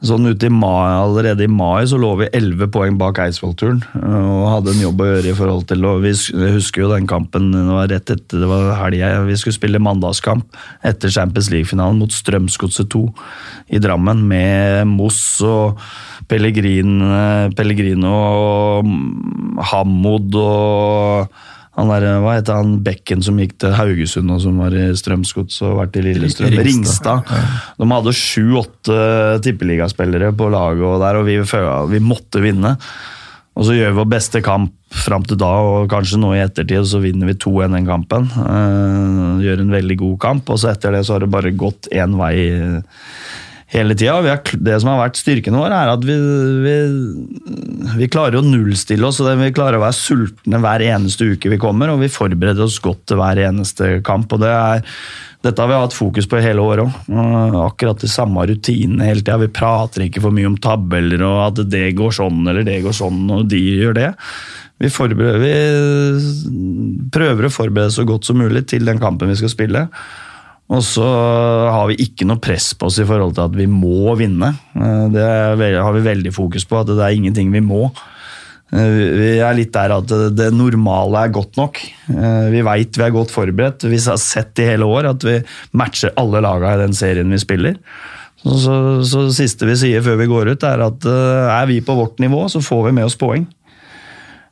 [0.00, 4.46] Sånn ut i mai, Allerede i mai så lå vi 11 poeng bak Eidsvoll-turen og
[4.48, 5.28] hadde en jobb å gjøre.
[5.28, 6.12] i forhold til, og Vi
[6.56, 9.26] husker jo den kampen det var rett etter det var helga.
[9.28, 13.04] Vi skulle spille mandagskamp etter Champions League-finalen mot Strømsgodset 2
[13.76, 15.80] i Drammen med Moss og
[16.30, 17.00] Pellegrin,
[17.58, 18.90] Pellegrino og
[19.72, 21.40] Hammod og
[21.78, 25.60] han der, hva heter han Bekken som gikk til Haugesund og som var i Strømsgods
[25.68, 26.56] og vært i Lillestrøm?
[26.66, 27.30] Ringstad.
[27.78, 28.98] De hadde sju-åtte
[29.46, 31.38] tippeligaspillere på laget, og der, og vi,
[31.94, 32.74] vi måtte vinne.
[33.58, 36.86] Og så gjør vi vår beste kamp fram til da, og kanskje nå i ettertid,
[36.90, 38.26] så vinner vi 2-1 den kampen.
[38.34, 41.90] Uh, gjør en veldig god kamp, og så etter det så har det bare gått
[41.94, 42.34] én vei
[43.70, 44.36] hele tida.
[44.52, 46.16] Det som har vært styrken vår, er at vi,
[46.64, 46.76] vi,
[48.02, 49.22] vi klarer å nullstille oss.
[49.22, 52.80] og Vi klarer å være sultne hver eneste uke vi kommer, og vi forbereder oss
[52.82, 54.32] godt til hver eneste kamp.
[54.34, 54.86] og det er
[55.40, 57.60] dette har vi hatt fokus på hele året òg.
[57.62, 59.38] Akkurat de samme rutinene hele tida.
[59.40, 62.96] Vi prater ikke for mye om tabeller og at det går sånn eller det går
[62.98, 64.10] sånn, og de gjør det.
[64.80, 64.88] Vi,
[65.40, 65.54] vi
[67.12, 69.86] prøver å forberede så godt som mulig til den kampen vi skal spille.
[70.70, 74.14] Og så har vi ikke noe press på oss i forhold til at vi må
[74.18, 74.52] vinne.
[75.10, 77.88] Det har vi veldig fokus på, at det er ingenting vi må.
[78.70, 81.80] Eh, vi er litt der at det normale er godt nok.
[82.12, 83.86] Eh, vi veit vi er godt forberedt.
[83.90, 85.40] Vi har sett i hele år at vi
[85.76, 87.80] matcher alle lagene i den serien vi spiller.
[88.40, 91.66] Så, så, så det siste vi sier før vi går ut, er at eh, er
[91.70, 93.48] vi på vårt nivå, så får vi med oss poeng.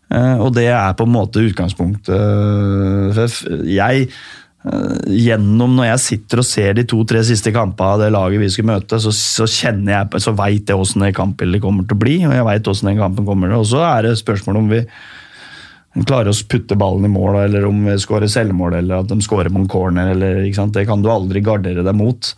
[0.09, 2.17] Og det er på en måte utgangspunktet.
[3.69, 4.15] Jeg Eh,
[4.59, 8.67] gjennom når jeg sitter og ser de to-tre siste kampene av det laget vi skal
[8.73, 12.17] møte, så, så kjenner jeg, så veit jeg åssen det kampbildet kommer til å bli,
[12.27, 14.83] og jeg veit åssen den kampen kommer til Og så er det spørsmål om vi
[16.07, 19.53] klarer å putte ballen i mål, eller om vi skårer selvmål, eller at de skårer
[19.55, 20.13] på en corner.
[20.15, 20.43] Eller,
[20.75, 22.33] det kan du aldri gardere deg mot.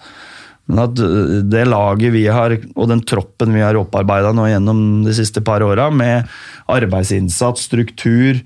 [0.71, 4.83] Men at eh, det laget vi har, og den troppen vi har opparbeida nå gjennom
[5.07, 6.31] de siste par åra, med
[6.71, 8.41] arbeidsinnsats, struktur,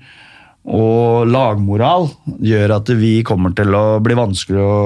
[0.65, 2.07] og lagmoral
[2.41, 4.77] gjør at vi kommer til å bli vanskelig å,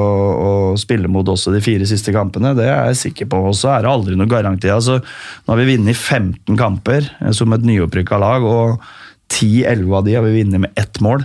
[0.43, 0.49] å,
[0.80, 2.51] spille mot også de fire siste kampene.
[2.57, 3.39] Det er jeg sikker på.
[3.47, 4.67] Og så er det aldri noe garanti.
[4.73, 8.84] Altså, nå har vi vunnet 15 kamper eh, som et nyopprykka lag, og
[9.32, 11.23] 10-11 av de har vi vunnet med ett mål.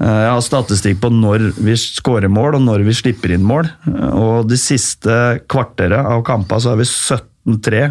[0.00, 3.68] Eh, jeg har statistikk på når vi skårer mål og når vi slipper inn mål.
[3.92, 5.20] Eh, og de siste
[5.52, 7.90] kvarteret av kampene så har vi 17-3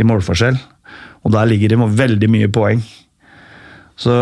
[0.00, 0.56] i målforskjell.
[1.24, 2.80] Og der ligger det veldig mye poeng.
[4.00, 4.12] Så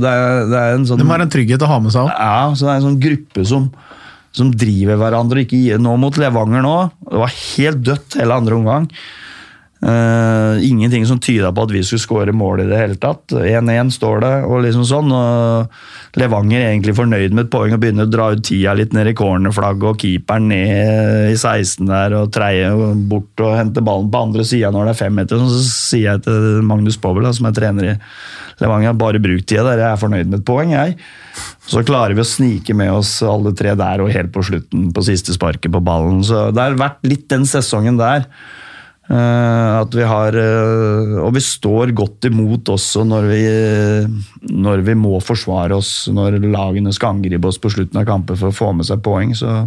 [0.00, 2.06] det er, det er en sånn Det må være en trygghet å ha med seg
[2.06, 2.12] òg.
[2.14, 3.66] Ja, så det er en sånn gruppe som,
[4.36, 5.44] som driver hverandre.
[5.44, 6.76] Ikke nå mot Levanger nå.
[7.10, 8.88] Det var helt dødt hele andre omgang.
[9.80, 13.32] Uh, ingenting som tyda på at vi skulle skåre mål i det hele tatt.
[13.32, 15.14] 1-1 står det, og liksom sånn.
[15.16, 18.92] Og Levanger er egentlig fornøyd med et poeng og begynner å dra ut tida litt
[18.96, 22.68] ned i cornerflagget, og keeperen ned i 16 der og treie
[23.08, 25.48] bort og hente ballen på andre sida når det er fem meter.
[25.48, 27.96] Så sier jeg til Magnus Povel, som er trener i
[28.60, 30.98] Levanger bare bruk tida der, jeg er fornøyd med et poeng, jeg.
[31.70, 35.04] Så klarer vi å snike med oss alle tre der og helt på slutten på
[35.06, 36.20] siste sparket på ballen.
[36.26, 38.26] Så det har vært litt den sesongen der.
[39.10, 43.40] Uh, at vi har uh, Og vi står godt imot også når vi,
[44.54, 48.52] når vi må forsvare oss når lagene skal angripe oss på slutten av kamper for
[48.52, 49.34] å få med seg poeng.
[49.34, 49.64] Så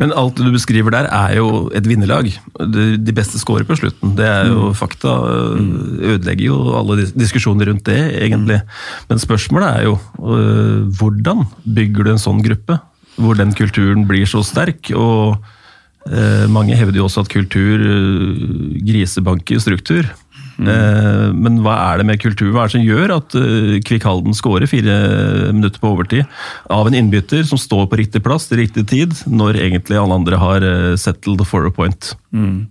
[0.00, 2.28] men alt du beskriver der, er jo et vinnerlag.
[2.60, 4.14] De beste scorer på slutten.
[4.18, 4.76] Det er jo mm.
[4.76, 5.14] fakta.
[6.14, 8.60] Ødelegger jo alle diskusjoner rundt det, egentlig.
[9.08, 12.76] Men spørsmålet er jo øh, hvordan bygger du en sånn gruppe?
[13.20, 14.92] Hvor den kulturen blir så sterk.
[14.92, 15.40] og
[16.50, 20.08] mange hevder jo også at kultur øh, grisebanker struktur.
[20.60, 21.36] Mm.
[21.40, 22.50] Men hva er det med kultur?
[22.52, 24.96] Hva er det som gjør at eh, Kvikk Halden skårer fire
[25.54, 26.28] minutter på overtid
[26.72, 30.40] av en innbytter som står på riktig plass til riktig tid, når egentlig alle andre
[30.40, 32.12] har eh, settled for a point?
[32.36, 32.68] Mm.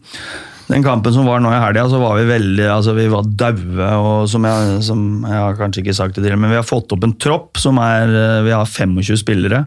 [0.70, 3.88] Den kampen som var nå i helga, så var vi veldig altså vi var daue.
[3.90, 6.94] og som jeg, som jeg, har kanskje ikke sagt det til, men vi har fått
[6.94, 8.14] opp en tropp som er
[8.46, 9.66] Vi har 25 spillere.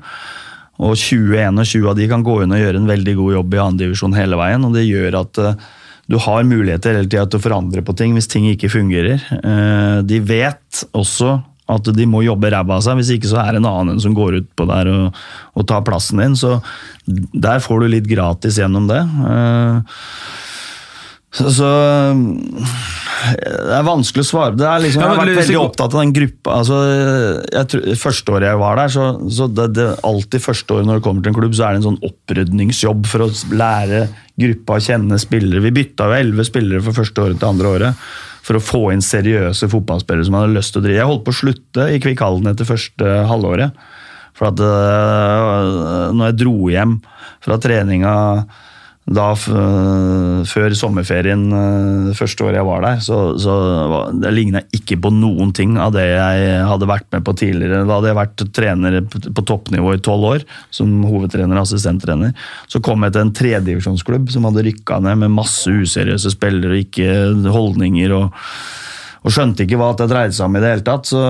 [0.81, 4.17] Og 20-21 av de kan gå inn og gjøre en veldig god jobb i andredivisjon
[4.17, 4.65] hele veien.
[4.65, 5.43] og Det gjør at
[6.11, 9.23] du har muligheter hele tida til å forandre på ting hvis ting ikke fungerer.
[9.39, 11.39] Eh, de vet også
[11.73, 14.17] at de må jobbe ræva av seg, hvis ikke så er det en annen som
[14.17, 15.21] går ut på der og,
[15.57, 16.35] og tar plassen din.
[16.37, 16.59] Så
[17.07, 19.01] der får du litt gratis gjennom det.
[19.01, 20.03] Eh,
[21.33, 21.69] så, så,
[23.33, 24.57] Det er vanskelig å svare.
[24.59, 26.57] Det er liksom, jeg har vært veldig opptatt av den gruppa.
[26.59, 26.81] Altså,
[27.73, 31.07] tror, første året jeg var der, så, så det, det, alltid første året når det
[31.07, 34.03] kommer til en klubb, så er det en sånn opprydningsjobb for å lære
[34.43, 35.65] gruppa å kjenne spillere.
[35.65, 38.05] Vi bytta jo elleve spillere fra første året til andre året
[38.43, 40.99] for å få inn seriøse fotballspillere som hadde lyst til å drive.
[40.99, 43.79] Jeg holdt på å slutte i Kvikk Halden etter første halvåret.
[44.37, 46.97] For at uh, når jeg dro hjem
[47.45, 48.15] fra treninga
[49.03, 53.55] da før sommerferien eh, første året jeg var der, så, så
[54.15, 57.83] det ikke på noen ting av det jeg hadde vært med på tidligere.
[57.89, 62.31] Da hadde jeg vært trener på toppnivå i tolv år, som hovedtrener og assistenttrener.
[62.71, 66.87] Så kom jeg til en tredjedivisjonsklubb som hadde rykka ned med masse useriøse spillere og
[66.87, 68.15] ikke holdninger.
[68.21, 68.31] og
[69.23, 71.07] og skjønte ikke hva det dreide seg om i det hele tatt.
[71.07, 71.21] Så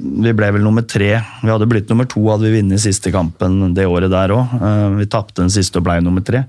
[0.00, 1.10] vi ble vel nummer tre.
[1.42, 4.54] Vi hadde blitt nummer to hadde vi vunnet siste kampen det året der òg.
[4.56, 6.46] Eh, vi tapte den siste og ble nummer tre.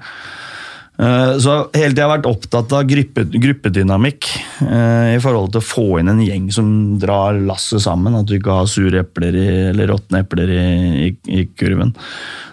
[1.01, 4.29] Eh, Så hele tida har jeg vært opptatt av gruppe, gruppedynamikk
[4.63, 6.69] eh, i forhold til å få inn en gjeng som
[7.01, 8.15] drar lasset sammen.
[8.15, 10.63] At du ikke har sure epler i, eller råtne epler i,
[11.09, 11.11] i,
[11.41, 11.91] i kurven.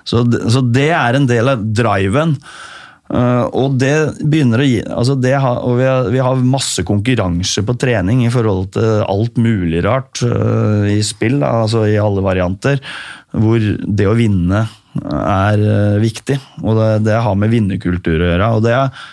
[0.02, 2.34] Så, så det er en del av driven.
[3.08, 7.64] Eh, og det begynner å gi altså har, og vi, har, vi har masse konkurranse
[7.64, 12.24] på trening i forhold til alt mulig rart uh, i spill, da, altså i alle
[12.24, 12.82] varianter.
[13.32, 14.66] Hvor det å vinne
[14.98, 18.56] er uh, viktig, og det, det har med vinnerkultur å gjøre.
[18.58, 19.06] og det er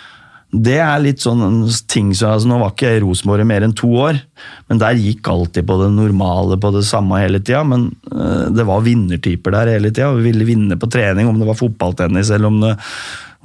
[0.56, 3.64] det er litt sånn ting som, altså Nå var ikke jeg i Rosenborg i mer
[3.66, 4.20] enn to år,
[4.70, 7.64] men der gikk alltid på det normale, på det samme hele tida.
[7.66, 7.88] Men
[8.54, 12.30] det var vinnertyper der hele tida, vi ville vinne på trening, om det var fotballtennis
[12.32, 12.72] eller om det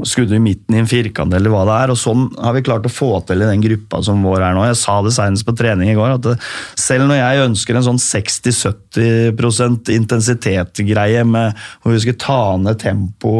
[0.07, 1.91] skudde i midten i en firkant eller hva det er.
[1.93, 4.63] og Sånn har vi klart å få til i den gruppa som vår er nå.
[4.69, 6.35] Jeg sa det senest på trening i går, at det,
[6.79, 11.47] selv når jeg ønsker en sånn 60-70 intensitet-greie med
[11.81, 13.33] hvor vi skal ta ned tempo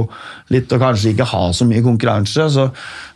[0.51, 2.63] litt og kanskje ikke ha så mye konkurranse, så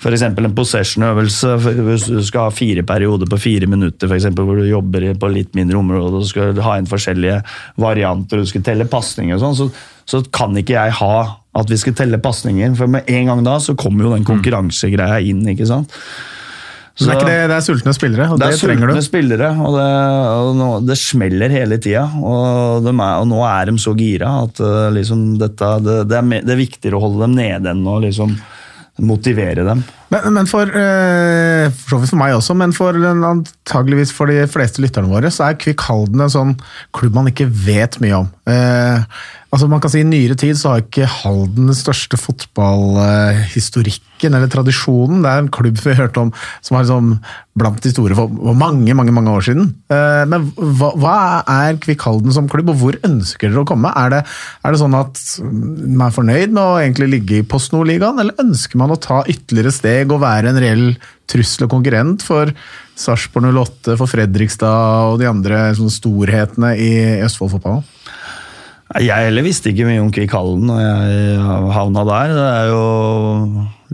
[0.01, 0.23] f.eks.
[0.27, 4.67] en possession-øvelse hvis du skal ha fire perioder på fire minutter, for eksempel, hvor du
[4.69, 7.41] jobber på litt mindre område og skal ha inn forskjellige
[7.81, 9.65] varianter og du skal telle pasninger og sånn, så,
[10.05, 11.15] så kan ikke jeg ha
[11.55, 15.21] at vi skal telle pasninger, for med en gang da så kommer jo den konkurransegreia
[15.23, 15.43] inn.
[15.53, 15.93] ikke sant?
[16.95, 19.73] Så det er det, det er sultne spillere, og Det det, er sultne spillere, og,
[19.75, 19.87] det,
[20.39, 22.05] og nå, det smeller hele tida.
[22.21, 26.55] Og, og nå er de så gira at uh, liksom dette, det, det, er det
[26.55, 28.37] er viktigere å holde dem nede enn å liksom
[29.03, 29.83] motivere dem.
[30.13, 35.11] Men, men for, eh, for for meg også, men for antageligvis for de fleste lytterne
[35.11, 36.53] våre, så er Kvikk Halden en sånn
[36.95, 38.27] klubb man ikke vet mye om.
[38.45, 38.99] Eh,
[39.49, 44.49] altså man kan si I nyere tid så har ikke Halden den største fotballhistorikken eller
[44.51, 45.23] tradisjonen.
[45.23, 46.29] Det er en klubb vi har hørt om
[46.61, 47.05] som var liksom
[47.55, 49.69] blant de store for mange mange, mange år siden.
[49.89, 51.15] Eh, men hva, hva
[51.51, 53.91] er Kvikk Halden som klubb, og hvor ønsker dere å komme?
[53.95, 54.21] Er det,
[54.61, 58.43] er det sånn at man er fornøyd med å egentlig ligge i Post Nord-ligaen, eller
[58.43, 60.85] ønsker man å ta ytterligere steg og være en reell
[61.29, 62.51] trussel og konkurrent for
[62.95, 66.91] Sarpsborg 08, for Fredrikstad og de andre sånn, storhetene i
[67.25, 67.83] Østfold-fotballen?
[69.01, 71.39] Jeg heller visste ikke mye om Kvikk Hallen når jeg
[71.73, 72.33] havna der.
[72.37, 72.83] Det er jo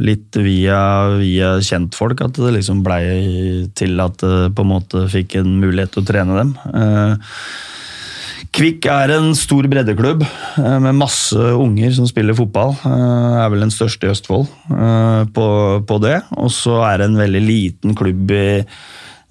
[0.03, 0.81] litt via,
[1.21, 3.01] via kjentfolk at det liksom blei
[3.77, 6.53] til at det på en måte fikk en mulighet til å trene dem.
[8.51, 12.73] Kvikk er en stor breddeklubb eh, med masse unger som spiller fotball.
[12.83, 15.45] Eh, Er vel den største i Østfold eh, på,
[15.87, 16.17] på det.
[16.35, 18.59] Og så er det en veldig liten klubb i,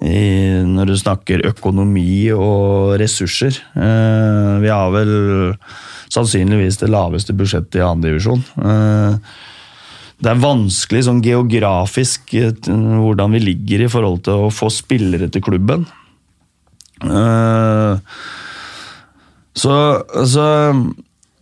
[0.00, 0.24] i,
[0.64, 3.60] når du snakker økonomi og ressurser.
[3.76, 5.12] Vi har vel
[6.10, 8.40] sannsynligvis det laveste budsjettet i andredivisjon.
[10.20, 12.32] Det er vanskelig sånn geografisk
[12.66, 15.84] hvordan vi ligger i forhold til å få spillere til klubben.
[17.00, 17.94] Eh,
[19.57, 19.74] så,
[20.30, 20.46] så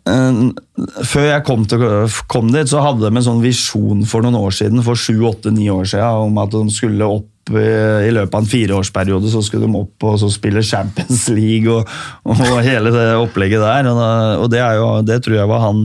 [0.08, 0.38] eh,
[1.04, 1.82] Før jeg kom, til,
[2.30, 5.52] kom dit, så hadde de en sånn visjon for noen år siden, for sju, åtte,
[5.54, 7.64] ni år siden, om at de skulle opp i,
[8.08, 11.88] i løpet av en fireårsperiode så skulle de opp og så spille Champions League og,
[12.28, 13.88] og hele det opplegget der.
[13.92, 14.04] Og,
[14.44, 15.84] og det, jo, det tror jeg var han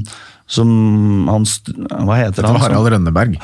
[0.53, 0.69] som
[1.31, 1.45] han,
[2.03, 2.59] Hva heter han?
[2.61, 3.37] Harald Rønneberg.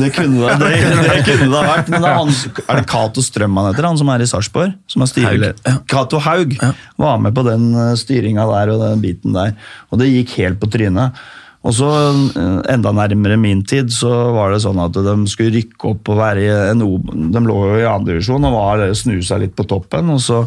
[0.00, 0.72] Det kunne det,
[1.04, 4.00] det, kunne det vært, men det er, han, er det Cato Strøm han heter, han
[4.00, 4.74] som er i Sarpsborg?
[4.90, 5.78] Som er styreleder?
[5.90, 6.56] Cato Haug
[7.00, 9.56] var med på den styringa der og den biten der,
[9.90, 11.24] og det gikk helt på trynet.
[11.64, 11.88] Og så,
[12.36, 16.20] eh, enda nærmere min tid, så var det sånn at de skulle rykke opp og
[16.20, 16.98] være i en O...
[17.00, 20.44] De lå jo i andredivisjon og var snu seg litt på toppen, og så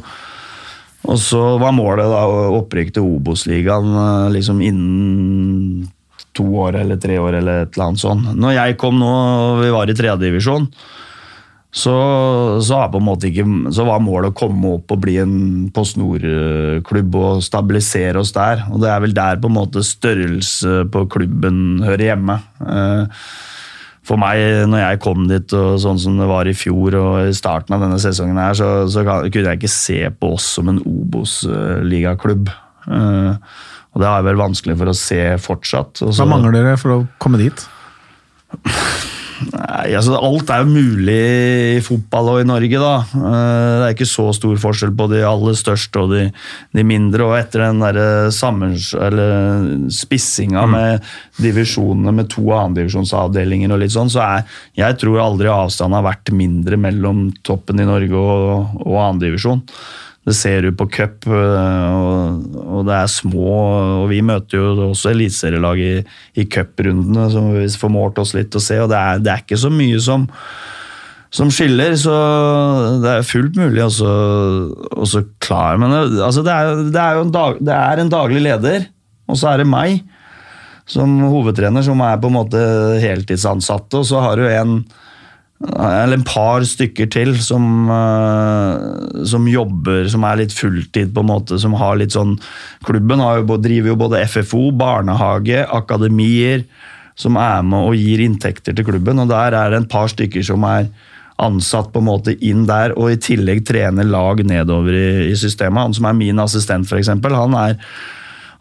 [1.07, 2.23] og så var målet da
[2.57, 5.85] opprykk til Obos-ligaen eh, liksom innen
[6.37, 8.31] to år eller tre år eller et eller annet sånt.
[8.37, 10.69] Når jeg kom nå, og vi var i tredjedivisjon,
[11.77, 11.93] så,
[12.63, 12.77] så,
[13.75, 15.35] så var målet å komme opp og bli en
[15.75, 18.63] Post Nord-klubb og stabilisere oss der.
[18.71, 22.39] Og det er vel der på en måte størrelse på klubben hører hjemme.
[22.63, 23.21] Eh,
[24.07, 24.39] For meg,
[24.71, 27.81] når jeg kom dit, og sånn som det var i fjor og i starten av
[27.83, 32.47] denne sesongen, her, så, så kunne jeg ikke se på oss som en Obos-ligaklubb.
[32.87, 33.33] Eh,
[33.97, 36.03] og det har jeg vel vanskelig for å se fortsatt.
[36.05, 37.63] Også, Hva mangler dere for å komme dit?
[39.37, 41.17] Nei, altså Alt er jo mulig
[41.77, 42.93] i fotball og i Norge, da.
[43.01, 46.23] Eh, Det er ikke så stor forskjell på de aller største og de,
[46.77, 47.25] de mindre.
[47.25, 48.91] Og etter den der sammens,
[49.97, 51.05] spissinga med
[51.41, 56.33] divisjonene med to annendivisjonsavdelinger og litt sånn, så er Jeg tror aldri avstanden har vært
[56.37, 59.65] mindre mellom toppen i Norge og, og annendivisjon.
[60.27, 63.51] Det ser du på cup, øh, og, og det er små
[64.03, 65.91] og Vi møter jo også eliteserielag i,
[66.35, 68.81] i cuprundene, som vi får målt oss litt å se.
[68.83, 70.25] og Det er, det er ikke så mye som,
[71.31, 72.17] som skiller, så
[73.05, 75.79] det er fullt mulig å så- klar.
[75.79, 78.87] Men det, altså det, er, det, er jo en dag, det er en daglig leder,
[79.31, 80.03] og så er det meg.
[80.87, 82.59] som hovedtrener, som er på en måte
[83.03, 84.77] heltidsansatte, og så har du en
[85.57, 91.31] eller en par stykker til som, uh, som jobber, som er litt fulltid, på en
[91.31, 92.35] måte, som har litt sånn
[92.85, 96.61] Klubben jo, driver jo både FFO, barnehage, akademier,
[97.17, 99.19] som er med og gir inntekter til klubben.
[99.19, 100.91] og Der er det en par stykker som er
[101.41, 105.89] ansatt på en måte inn der, og i tillegg trener lag nedover i, i systemet.
[105.89, 107.77] Han som er min assistent, f.eks., han er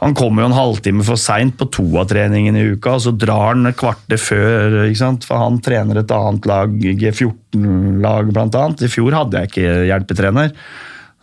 [0.03, 3.15] han kommer jo en halvtime for seint på to av treningene i uka, og så
[3.17, 4.77] drar han et kvarter før.
[5.25, 8.67] For han trener et annet lag, G14-lag bl.a.
[8.77, 10.53] I fjor hadde jeg ikke hjelpetrener.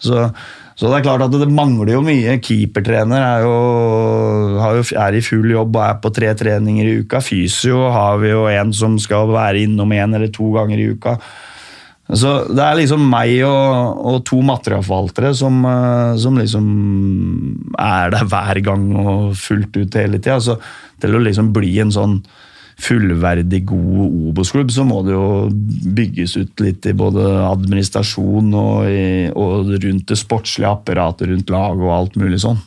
[0.02, 0.26] Så,
[0.74, 2.40] så, det er klart at det mangler jo mye.
[2.44, 3.54] Keepertrener er, jo,
[4.80, 7.22] jo, er i full jobb og er på tre treninger i uka.
[7.22, 11.20] Fysio har vi jo en som skal være innom én eller to ganger i uka.
[12.12, 16.66] Så det er liksom meg og, og to materialforvaltere som, eh, som, liksom
[17.80, 20.42] er der hver gang og fullt ut hele tida.
[20.44, 20.58] Så
[21.00, 22.18] til å liksom bli en sånn
[22.84, 25.48] fullverdig god Obos-klubb, så må det jo
[25.96, 31.86] bygges ut litt i både administrasjon og, i, og rundt det sportslige apparatet rundt laget
[31.86, 32.60] og alt mulig sånn.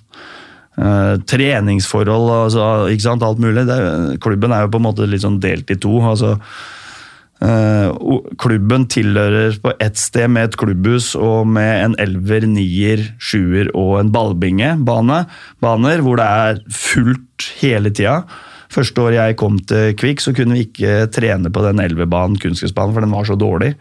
[0.77, 3.67] Uh, treningsforhold, altså, ikke sant, alt mulig.
[3.69, 3.77] Det,
[4.25, 5.99] klubben er jo på en måte litt sånn delt i to.
[6.05, 6.37] altså
[7.37, 13.99] klubben tilhører på ett sted med et klubbhus og med en elver, nier, sjuer og
[14.01, 15.19] en ballbingebane.
[15.61, 18.23] Baner hvor det er fullt hele tida.
[18.73, 22.95] Første året jeg kom til Kvikk, så kunne vi ikke trene på den elvebanen, kunstgressbanen,
[22.97, 23.75] for den var så dårlig.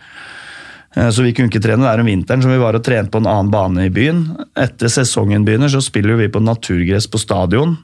[0.95, 3.23] Uh, så vi kunne ikke trene der om vinteren, så vi var og trente på
[3.23, 4.27] en annen bane i byen.
[4.55, 7.75] Etter sesongen begynner, så spiller vi på naturgress på stadion.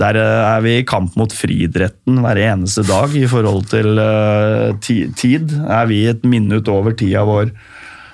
[0.00, 4.72] Der eh, er vi i kamp mot friidretten hver eneste dag i forhold til uh,
[4.80, 5.52] tid.
[5.68, 7.52] Er vi et minutt over tida vår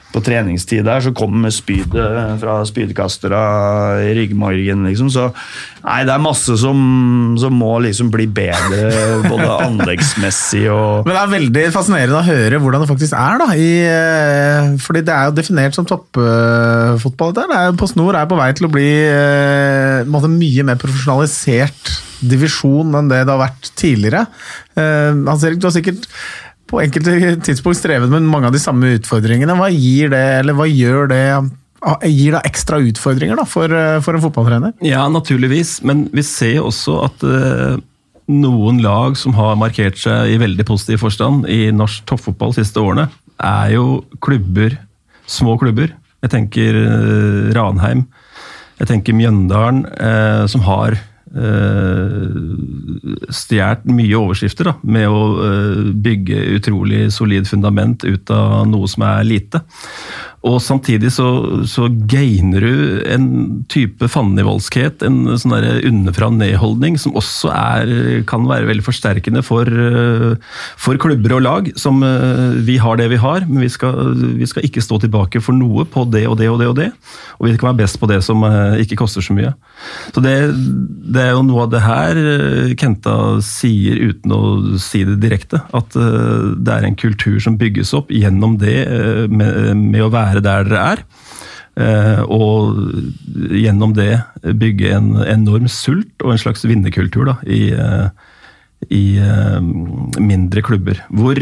[0.08, 3.40] på treningstid der, så kommer spydet fra spydkastere
[4.06, 5.10] i ryggmargen, liksom.
[5.12, 5.26] Så
[5.84, 6.78] nei, det er masse som,
[7.40, 8.88] som må liksom bli bedre,
[9.26, 13.50] både anleggsmessig og Men det er veldig fascinerende å høre hvordan det faktisk er, da.
[13.52, 17.36] I, eh, fordi det er jo definert som toppfotball.
[17.38, 23.10] Uh, På snor er på vei til å bli uh, mye mer profesjonalisert divisjon enn
[23.10, 24.26] det det har vært tidligere.
[24.72, 26.08] Uh, Hans Erik, du har sikkert
[26.68, 29.56] på enkelte tidspunkt strevet med mange av de samme utfordringene.
[29.58, 31.24] Hva gir det, eller hva gjør det
[31.78, 33.70] Gir det ekstra utfordringer da, for,
[34.02, 34.72] for, en fotballtrener?
[34.82, 35.76] Ja, naturligvis.
[35.86, 37.78] Men vi ser også at uh,
[38.26, 42.82] noen lag som har markert seg i veldig positiv forstand i norsk toppfotball de siste
[42.82, 43.06] årene,
[43.38, 44.74] er jo klubber,
[45.30, 45.94] små klubber.
[46.26, 48.08] Jeg tenker uh, Ranheim.
[48.82, 50.98] Jeg tenker Mjøndalen, uh, som har
[53.28, 59.04] stjålet mye overskrifter da, med å uh, bygge utrolig solid fundament ut av noe som
[59.06, 59.62] er lite.
[60.48, 61.26] Og samtidig så,
[61.68, 63.26] så gainer du en
[63.70, 67.92] type fandenivoldskhet, en sånn underfra-ned-holdning, som også er,
[68.28, 69.68] kan være veldig forsterkende for,
[70.80, 71.70] for, klubber og lag.
[71.78, 72.00] Som
[72.64, 75.84] vi har det vi har, men vi skal, vi skal, ikke stå tilbake for noe
[75.88, 76.88] på det og det og det og det.
[77.38, 78.44] Og vi kan være best på det som
[78.80, 79.52] ikke koster så mye.
[80.14, 80.34] Så det,
[81.12, 82.18] det er jo noe av det her
[82.78, 84.42] Kenta sier uten å
[84.80, 85.60] si det direkte.
[85.76, 88.78] At det er en kultur som bygges opp gjennom det
[89.30, 91.04] med, med å være være der dere er.
[91.78, 92.74] Eh, og
[93.54, 94.16] gjennom det
[94.58, 98.08] bygge en enorm sult og en slags vinnerkultur i, eh,
[98.90, 99.60] i eh,
[100.18, 100.98] mindre klubber.
[101.14, 101.38] Hvor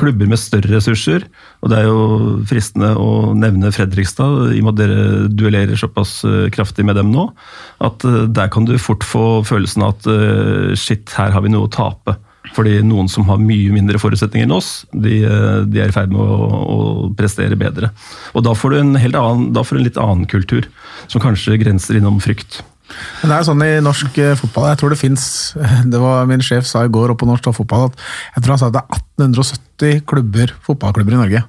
[0.00, 1.26] klubber med større ressurser,
[1.60, 6.22] og det er jo fristende å nevne Fredrikstad, i og med at dere duellerer såpass
[6.56, 7.26] kraftig med dem nå,
[7.84, 8.00] at
[8.32, 10.08] der kan du fort få følelsen av at
[10.80, 12.16] shit, her har vi noe å tape.
[12.50, 15.20] Fordi noen som har mye mindre forutsetninger enn oss, de,
[15.70, 16.78] de er i ferd med å, å,
[17.16, 17.92] prestere bedre.
[18.34, 20.66] Og da får du en helt annen, da får du en litt annen kultur,
[21.06, 22.60] som kanskje grenser innom frykt.
[23.22, 25.24] Men det er sånn i norsk eh, fotball, jeg tror det fins
[25.94, 27.98] Det var min sjef sa i går oppe på norsk fotball at
[28.34, 31.42] jeg tror han sa at det er 1870 klubber, fotballklubber i Norge.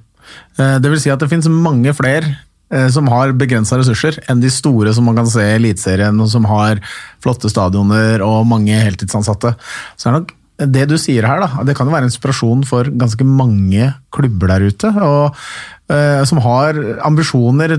[0.58, 2.36] Eh, det vil si at det fins mange flere
[2.74, 6.32] eh, som har begrensa ressurser, enn de store som man kan se i Eliteserien, og
[6.32, 6.82] som har
[7.24, 9.56] flotte stadioner og mange heltidsansatte.
[9.98, 12.90] Så er det nok det du sier her, da, det kan jo være inspirasjon for
[13.00, 14.92] ganske mange klubber der ute.
[15.02, 15.40] Og,
[15.90, 17.76] uh, som har ambisjoner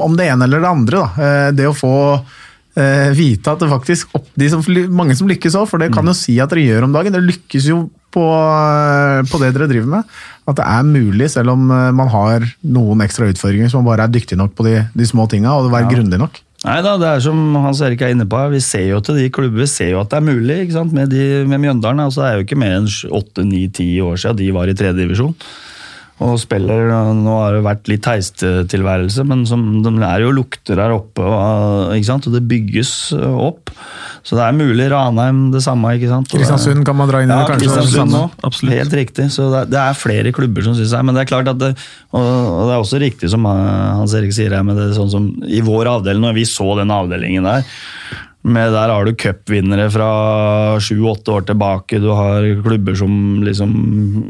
[0.00, 1.02] om det ene eller det andre.
[1.02, 1.10] Da.
[1.18, 4.64] Uh, det å få uh, vite at det faktisk opp, de som,
[4.94, 7.12] Mange som lykkes òg, for det kan jo si at dere gjør om dagen.
[7.14, 8.24] Dere lykkes jo på,
[9.28, 10.16] på, det dere driver med.
[10.48, 14.16] At det er mulig, selv om man har noen ekstra utfordringer, så man bare er
[14.16, 15.94] dyktig nok på de, de små tinga og være ja.
[15.96, 16.40] grundig nok.
[16.64, 19.26] Nei da, det er som Hans Erik er inne på, vi ser jo til de
[19.32, 20.62] klubber, ser jo at det er mulig.
[20.64, 20.94] ikke sant?
[20.96, 22.88] Med, de, med Mjøndalen altså, det er jo ikke mer enn
[23.18, 25.36] åtte, ni, ti år siden de var i tredje divisjon.
[26.22, 30.94] Og spiller Nå har det vært litt heistilværelse, men som, de er jo lukter her
[30.94, 32.28] oppe, og, ikke sant?
[32.30, 33.72] og det bygges opp.
[34.24, 34.86] Så det er mulig.
[34.92, 35.90] Ranheim det samme.
[35.98, 36.30] ikke sant?
[36.30, 37.66] Kristiansund kan man dra inn i ja, det, kanskje.
[37.66, 38.22] Kristiansund nå.
[38.46, 38.76] Absolutt.
[38.78, 39.26] Helt riktig.
[39.34, 41.02] Så det er, det er flere klubber som syns det.
[41.04, 41.72] Men det er klart at det,
[42.14, 43.66] og, og det er også riktig som eh,
[43.98, 46.94] Hans Erik sier her, med det sånn som i vår avdeling, når vi så den
[46.94, 47.66] avdelingen der
[48.44, 50.08] med Der har du cupvinnere fra
[50.82, 52.00] sju-åtte år tilbake.
[52.02, 53.14] Du har klubber som
[53.46, 53.70] liksom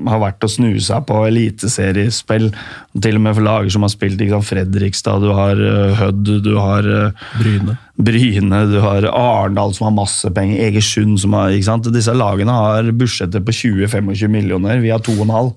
[0.07, 2.53] har vært og snusa på eliteseriespill.
[2.95, 6.53] Til og med for lager som har spilt liksom Fredrikstad, du har uh, Hødd, du
[6.55, 7.75] har uh, Bryne.
[7.99, 11.91] Bryne, du har Arendal som har masse penger, Egersund som har ikke sant?
[11.95, 15.55] Disse lagene har budsjetter på 20-25 millioner, vi har 2,5.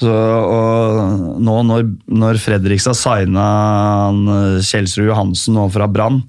[0.00, 3.44] Så, og nå når, når Fredrikstad signa
[4.08, 6.22] eh, Kjelsrud Johansen nå fra Brann,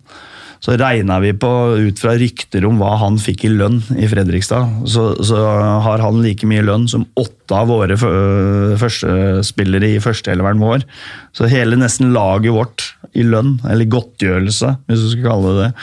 [0.62, 1.50] så regna vi på,
[1.82, 5.40] ut fra rykter om hva han fikk i lønn i Fredrikstad, så, så
[5.82, 10.86] har han like mye lønn som åtte av våre fø- førstespillere i førsteelveren vår.
[11.34, 15.74] Så hele nesten laget vårt i lønn, eller godtgjørelse, hvis du skal kalle det det,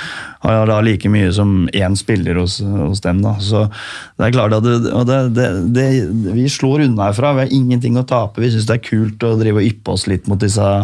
[0.47, 3.19] har da like mye som én spiller hos, hos dem.
[3.27, 3.35] da.
[3.43, 4.79] Så det er klart at det,
[5.11, 5.89] det, det, det,
[6.39, 8.47] Vi slår unna herfra, vi har ingenting å tape.
[8.47, 10.75] Vi syns det er kult å drive og yppe oss litt mot disse,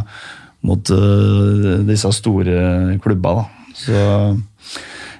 [0.66, 3.38] mot, uh, disse store klubba.
[3.38, 3.63] da.
[3.74, 3.96] Så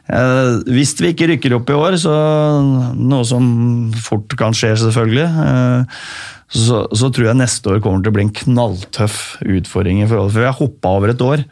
[0.09, 2.15] eh, Hvis vi ikke rykker opp i år, så
[2.95, 3.49] noe som
[4.05, 6.05] fort kan skje, selvfølgelig, eh,
[6.55, 10.05] så, så tror jeg neste år kommer til å bli en knalltøff utfordring.
[10.05, 11.45] i forhold, For vi har hoppa over et år.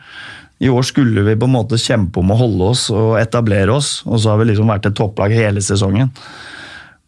[0.63, 3.97] I år skulle vi på en måte kjempe om å holde oss og etablere oss,
[4.07, 6.13] og så har vi liksom vært et topplag hele sesongen.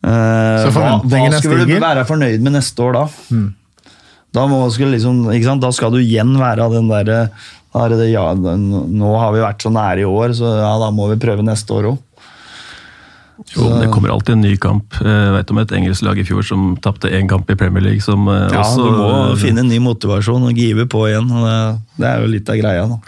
[0.03, 3.05] Eh, Så hva, hva skal du være fornøyd med neste år da?
[4.35, 5.29] Da, må, skal liksom,
[5.63, 9.43] da skal du igjen være av den derre da er det, ja, Nå har vi
[9.43, 12.03] vært så nære i år, så ja, da må vi prøve neste år òg.
[13.51, 14.95] Jo, men det kommer alltid en ny kamp.
[15.03, 18.03] Jeg vet om et engelsk lag i fjor som tapte én kamp i Premier League.
[18.05, 19.09] Som eh, Ja, også, du må
[19.41, 21.27] finne en ny motivasjon og give på igjen.
[21.35, 21.57] og Det,
[21.99, 22.85] det er jo litt av greia.
[22.93, 22.99] da.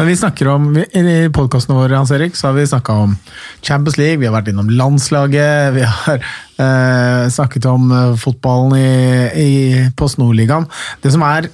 [0.00, 3.12] Men vi snakker om, vi- I podkastene våre Hans Erik, så har vi snakka om
[3.60, 8.88] Champions League, vi har vært innom landslaget, vi har eh, snakket om eh, fotballen i,
[9.44, 10.64] i Post Nord-ligaen.
[11.04, 11.50] Det som er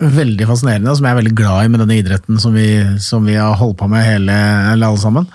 [0.00, 2.68] veldig fascinerende, og som jeg er veldig glad i med denne idretten som vi,
[3.02, 4.36] som vi har holdt på med hele,
[4.72, 5.26] alle sammen,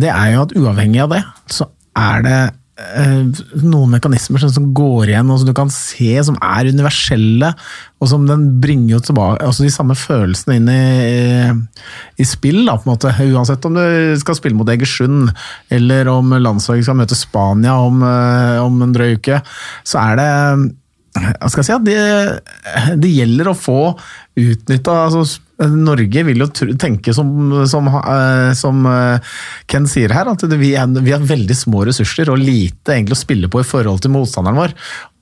[0.00, 2.38] det er jo at uavhengig av det, så er det
[2.80, 7.52] eh, noen mekanismer som, som går igjen, og som du kan se som er universelle,
[8.00, 10.80] og som den bringer jo tilbake altså de samme følelsene inn i,
[12.20, 13.12] i spill, da, på en måte.
[13.28, 15.28] Uansett om du skal spille mot Egersund,
[15.72, 19.44] eller om landslaget skal møte Spania om, eh, om en drøy uke,
[19.84, 20.32] så er det
[21.16, 21.98] hva skal si, at det,
[23.00, 23.80] det gjelder å få
[24.36, 25.24] utnytta altså,
[25.72, 27.30] Norge vil jo tenke som,
[27.70, 29.36] som, eh, som eh,
[29.70, 33.22] Ken sier her, at vi, er, vi har veldig små ressurser og lite egentlig å
[33.22, 34.76] spille på i forhold til motstanderen vår.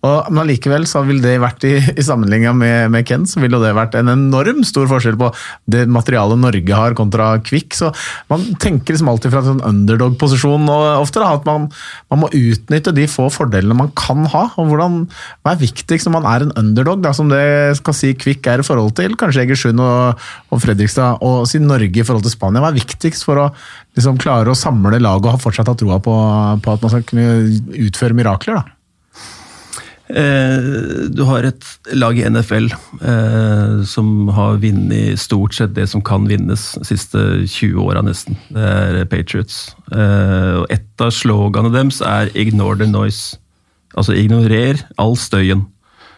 [0.05, 3.61] Og, men allikevel så vil det vært i, i sammenligna med, med Ken, så ville
[3.63, 5.31] det vært en enorm stor forskjell på
[5.71, 7.77] det materialet Norge har kontra Kvikk.
[7.79, 7.91] Så
[8.33, 11.71] man tenker liksom alltid fra en sånn underdog-posisjon og ofte da, at man,
[12.13, 14.47] man må utnytte de få fordelene man kan ha.
[14.61, 15.01] og hvordan,
[15.43, 17.45] Hva er viktigst når man er en underdog, da, som det
[17.81, 20.21] skal si Kvikk er i forhold til kanskje Egersund og,
[20.53, 22.61] og Fredrikstad, og si Norge i forhold til Spania.
[22.65, 23.51] Hva er viktigst for å
[23.97, 26.15] liksom, klare å samle laget og fortsatt ha troa på,
[26.61, 28.61] på at man skal kunne utføre mirakler?
[28.61, 28.84] da?
[30.09, 30.65] Eh,
[31.09, 31.65] du har et
[31.97, 37.23] lag i NFL eh, som har vunnet stort sett det som kan vinnes de siste
[37.49, 38.37] 20 åra, nesten.
[38.53, 38.67] Det
[39.01, 39.71] er Patriots.
[39.93, 43.39] Eh, og et av sloganene deres er 'ignore the noise'.
[43.97, 45.65] Altså ignorer all støyen.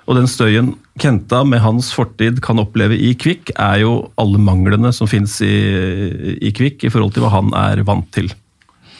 [0.06, 4.88] Og den støyen Kenta med hans fortid kan oppleve i Kvikk, er jo alle manglene
[4.96, 8.30] som finnes i, i Kvikk i forhold til hva han er vant til.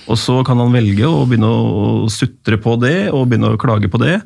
[0.07, 3.90] Og så kan han velge å begynne å sutre på det og begynne å klage
[3.90, 4.20] på det,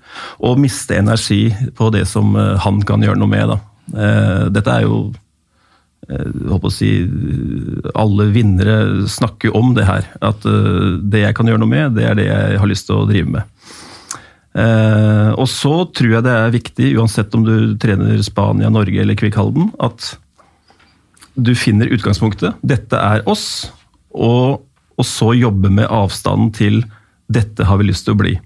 [0.44, 3.52] og miste energi på det som eh, han kan gjøre noe med.
[3.52, 3.58] Da.
[3.90, 5.00] Eh, Dette er jo
[6.08, 6.90] eh, jeg håper å si,
[7.94, 10.10] Alle vinnere snakker om det her.
[10.20, 13.08] At det jeg kan gjøre noe med, det er det jeg har lyst til å
[13.08, 13.56] drive med.
[14.50, 19.36] Og så tror jeg det er viktig, uansett om du trener Spania, Norge eller Kvikk
[19.38, 20.08] Halden, at
[21.38, 22.58] du finner utgangspunktet.
[22.66, 23.70] Dette er oss.
[24.10, 24.64] Og,
[25.00, 26.82] og så jobbe med avstanden til
[27.30, 28.38] 'dette har vi lyst til å bli'.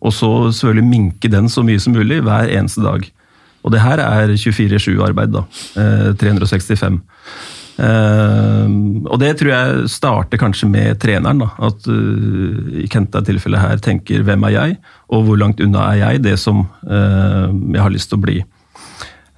[0.00, 3.04] Og så selvfølgelig minke den så mye som mulig hver eneste dag.
[3.64, 5.44] Og det her er 24-7-arbeid, da.
[5.76, 7.00] Eh, 365.
[7.80, 8.68] Eh,
[9.08, 11.44] og det tror jeg starter kanskje med treneren.
[11.44, 14.78] da, At uh, i Kenta tilfellet her tenker 'hvem er jeg',
[15.08, 18.44] og hvor langt unna er jeg det som eh, jeg har lyst til å bli.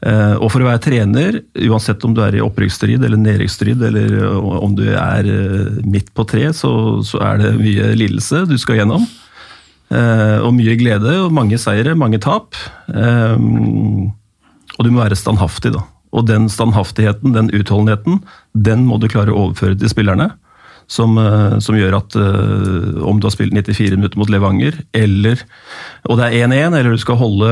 [0.02, 1.36] Eh, og for å være trener,
[1.68, 6.10] uansett om du er i opprykksstrid eller nedrykksstrid, eller eh, om du er eh, midt
[6.16, 6.72] på tre, så,
[7.06, 9.06] så er det mye lidelse du skal gjennom.
[9.92, 12.56] Og mye glede, og mange seire, mange tap.
[12.88, 15.82] Og du må være standhaftig, da.
[16.16, 18.22] Og den standhaftigheten, den utholdenheten,
[18.56, 20.30] den må du klare å overføre til spillerne.
[20.92, 25.40] Som, eh, som gjør at uh, om du har spilt 94 minutter mot Levanger, eller
[26.10, 27.48] og det er 1-1, eller du skal holde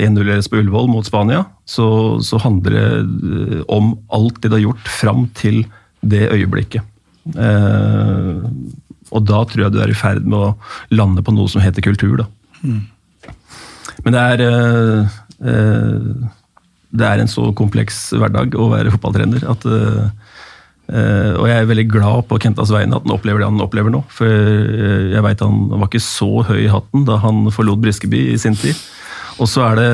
[0.00, 1.86] 1-0-ledelse på Ullevål mot Spania, så,
[2.24, 5.60] så, handler det om alt det du har gjort fram til
[6.00, 6.82] det øyeblikket.
[9.12, 10.54] Og da tror jeg du er i ferd med å
[10.96, 12.24] lande på noe som heter kultur.
[12.24, 12.26] Da.
[12.64, 12.80] Mm.
[14.02, 14.42] Men det er
[16.92, 20.10] det er en så kompleks hverdag å være fotballtrener at uh,
[20.92, 24.02] og jeg er veldig glad på Kentas vegne at han opplever det han opplever nå.
[24.12, 28.40] For jeg vet han var ikke så høy i hatten da han forlot Briskeby i
[28.40, 28.76] sin tid.
[29.40, 29.90] Og så er det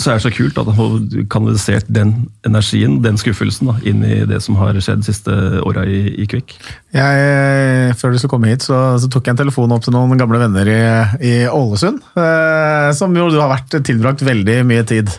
[0.00, 2.12] så er det så kult at han har kanalisert den
[2.48, 6.28] energien, den skuffelsen, da, inn i det som har skjedd de siste åra i, i
[6.30, 6.54] Kvikk.
[6.96, 10.16] Jeg, før du skulle komme hit, så, så, tok jeg en telefon opp til noen
[10.20, 10.80] gamle venner i,
[11.28, 12.00] i Ålesund.
[12.16, 15.12] Eh, som jo du har vært tilbrakt veldig mye tid.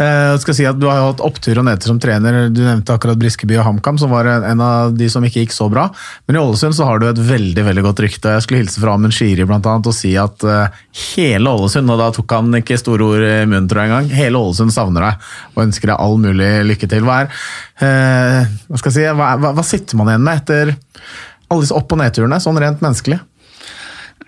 [0.00, 2.46] Jeg eh, skal si at Du har hatt opptur og nedtur som trener.
[2.48, 5.66] Du nevnte akkurat Briskeby og HamKam, som var en av de som ikke gikk så
[5.72, 5.84] bra.
[6.26, 8.32] Men i Ålesund så har du et veldig veldig godt rykte.
[8.32, 10.80] Jeg skulle hilse fra Amund Shiri blant annet, og si at uh,
[11.12, 14.40] hele Ålesund, og da tok han ikke store ord i munnen tror jeg engang, hele
[14.40, 17.04] Ålesund savner deg og ønsker deg all mulig lykke til.
[17.04, 17.44] Hva, er,
[17.84, 20.74] uh, hva, skal jeg si, hva, hva sitter man igjen med etter
[21.52, 23.20] alle disse opp- og nedturene, sånn rent menneskelig?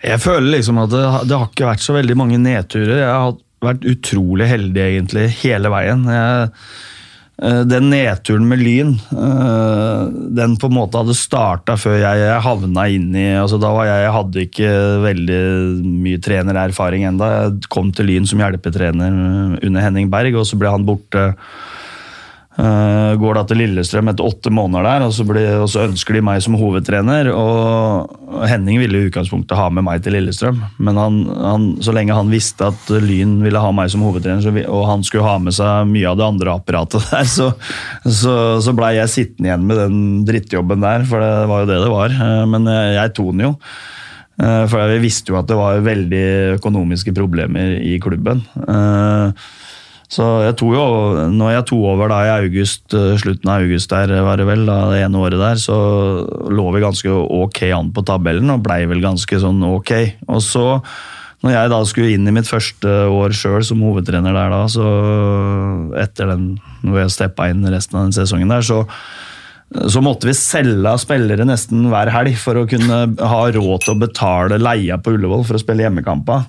[0.04, 2.98] Jeg føler liksom at det, det, har ikke vært så veldig mange nedturer.
[3.00, 6.04] Jeg har hatt vært utrolig heldig egentlig hele veien.
[6.14, 6.48] Jeg,
[7.42, 10.02] eh, den nedturen med Lyn, eh,
[10.40, 14.06] den på en måte hadde starta før jeg havna inn i altså da var Jeg,
[14.06, 14.72] jeg hadde ikke
[15.04, 15.42] veldig
[16.06, 17.30] mye trenererfaring enda.
[17.36, 21.32] Jeg kom til Lyn som hjelpetrener under Henning Berg, og så ble han borte
[22.54, 26.14] Uh, går da til Lillestrøm etter åtte måneder der, og så, ble, og så, ønsker
[26.14, 27.26] de meg som hovedtrener.
[27.34, 32.14] og Henning ville i utgangspunktet ha med meg til Lillestrøm, men han, han, så lenge
[32.14, 35.56] han visste at Lyn ville ha meg som hovedtrener, vi, og han skulle ha med
[35.56, 37.50] seg mye av det andre apparatet der, så,
[38.06, 39.98] så, så blei jeg sittende igjen med den
[40.30, 42.16] drittjobben der, for det var jo det det var.
[42.22, 43.52] Uh, men jeg, jeg tok den jo.
[44.38, 46.24] Uh, for vi visste jo at det var veldig
[46.60, 48.46] økonomiske problemer i klubben.
[48.62, 49.34] Uh,
[50.12, 50.84] så jeg tok jo,
[51.32, 54.64] når jeg tok over da i august, eh, slutten av august der, var det vel,
[54.68, 55.76] da, det ene året der, så
[56.52, 59.92] lå vi ganske ok an på tabellen og blei vel ganske sånn ok.
[60.28, 60.66] Og så,
[61.44, 64.88] når jeg da skulle inn i mitt første år sjøl som hovedtrener der da, så
[66.04, 66.50] etter den,
[66.84, 68.84] hvor jeg steppa inn resten av den sesongen der, så
[69.90, 73.98] så måtte vi selge spillere nesten hver helg for å kunne ha råd til å
[73.98, 76.44] betale leia på Ullevål for å spille hjemmekamper.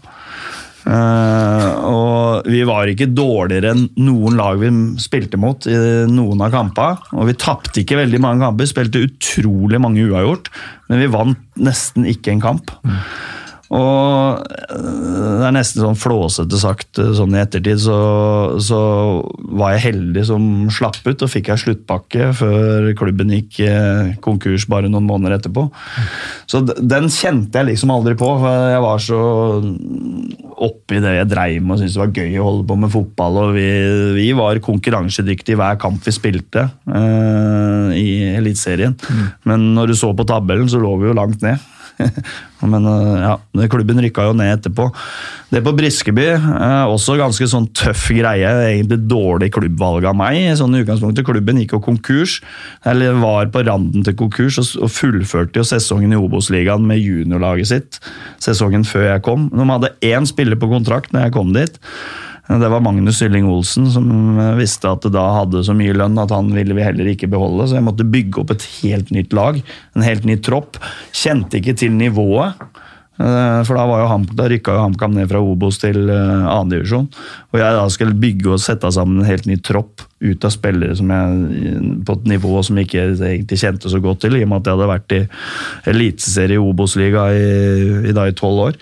[0.86, 4.70] Uh, og vi var ikke dårligere enn noen lag vi
[5.02, 5.78] spilte mot i
[6.12, 7.14] noen av kampene.
[7.18, 10.52] Og vi tapte ikke veldig mange kamper, spilte utrolig mange uavgjort,
[10.92, 12.76] men vi vant nesten ikke en kamp.
[12.86, 13.00] Mm.
[13.74, 17.98] Og eh, det er nesten sånn flåsete sagt eh, sånn i ettertid, så,
[18.62, 18.80] så,
[19.56, 24.68] var jeg heldig som slapp ut og fikk ei sluttpakke før klubben gikk eh, konkurs
[24.70, 25.68] bare noen måneder etterpå.
[26.50, 28.30] Så den kjente jeg liksom aldri på.
[28.42, 29.22] for Jeg var så
[30.66, 33.40] oppi det jeg dreiv med og syntes det var gøy å holde på med fotball.
[33.42, 33.68] og Vi,
[34.20, 38.96] vi var konkurransedyktige hver kamp vi spilte uh, i Eliteserien.
[38.96, 39.26] Mm.
[39.50, 41.60] Men når du så på tabellen, så lå vi jo langt ned.
[42.72, 44.88] Men eh, ja, klubben rykka jo ned etterpå.
[45.54, 48.52] Det på Briskeby er også ganske sånn tøff greie.
[48.72, 50.42] Egentlig dårlig klubbvalg av meg.
[50.60, 51.28] sånn i utgangspunktet.
[51.28, 52.40] Klubben gikk jo konkurs,
[52.88, 58.00] eller var på randen til konkurs, og fullførte jo sesongen i Obos-ligaen med juniorlaget sitt
[58.44, 59.50] sesongen før jeg kom.
[59.54, 61.80] De hadde én spiller på kontrakt når jeg kom dit.
[62.46, 64.06] Det var Magnus Sylling Olsen som
[64.60, 67.66] visste at det da hadde så mye lønn at han ville vi heller ikke beholde,
[67.66, 69.58] så jeg måtte bygge opp et helt nytt lag.
[69.98, 70.78] En helt ny tropp.
[71.16, 72.62] Kjente ikke til nivået.
[73.16, 76.56] Eh, for da, var jo Ham, da rykka jo HamKam ned fra Obos til 2.
[76.68, 77.06] divisjon
[77.54, 80.98] Og jeg da skulle bygge og sette sammen en helt ny tropp ut av spillere
[81.00, 84.52] som jeg, på et nivå som jeg ikke egentlig kjente så godt til, i og
[84.52, 85.22] med at jeg hadde vært i
[85.94, 87.46] eliteserie i Obos-liga i,
[88.12, 88.82] i, i tolv år.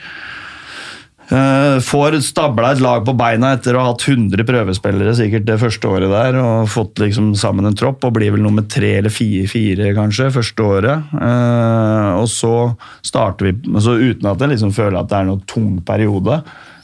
[1.34, 5.56] Uh, får stabla et lag på beina etter å ha hatt 100 prøvespillere sikkert det
[5.64, 9.14] første året der, og fått liksom sammen en tropp, og blir vel nummer tre eller
[9.14, 11.16] fire, fire kanskje første året.
[11.16, 12.54] Uh, og så
[13.02, 16.44] starter vi så uten at jeg liksom føler at det er noen tung periode.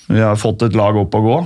[0.09, 1.37] Vi har fått et lag opp å gå.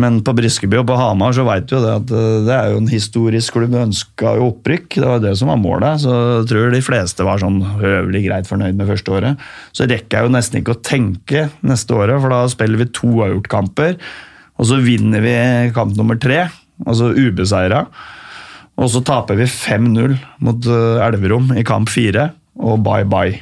[0.00, 2.80] Men på Briskeby og på Hamar så vet du det at eh, det er jo
[2.82, 3.76] en historisk klubb.
[3.78, 6.02] Ønska jo opprykk, det var det som var målet.
[6.02, 9.46] Så jeg tror de fleste var sånn høvelig greit fornøyd med første året.
[9.76, 13.12] Så rekker jeg jo nesten ikke å tenke neste året, for da spiller vi to
[13.28, 13.96] avgjortkamper.
[14.58, 15.38] Og så vinner vi
[15.74, 16.44] kamp nummer tre,
[16.86, 17.84] altså ubeseira.
[18.74, 23.38] Og så taper vi 5-0 mot eh, Elverum i kamp fire, og bye bye.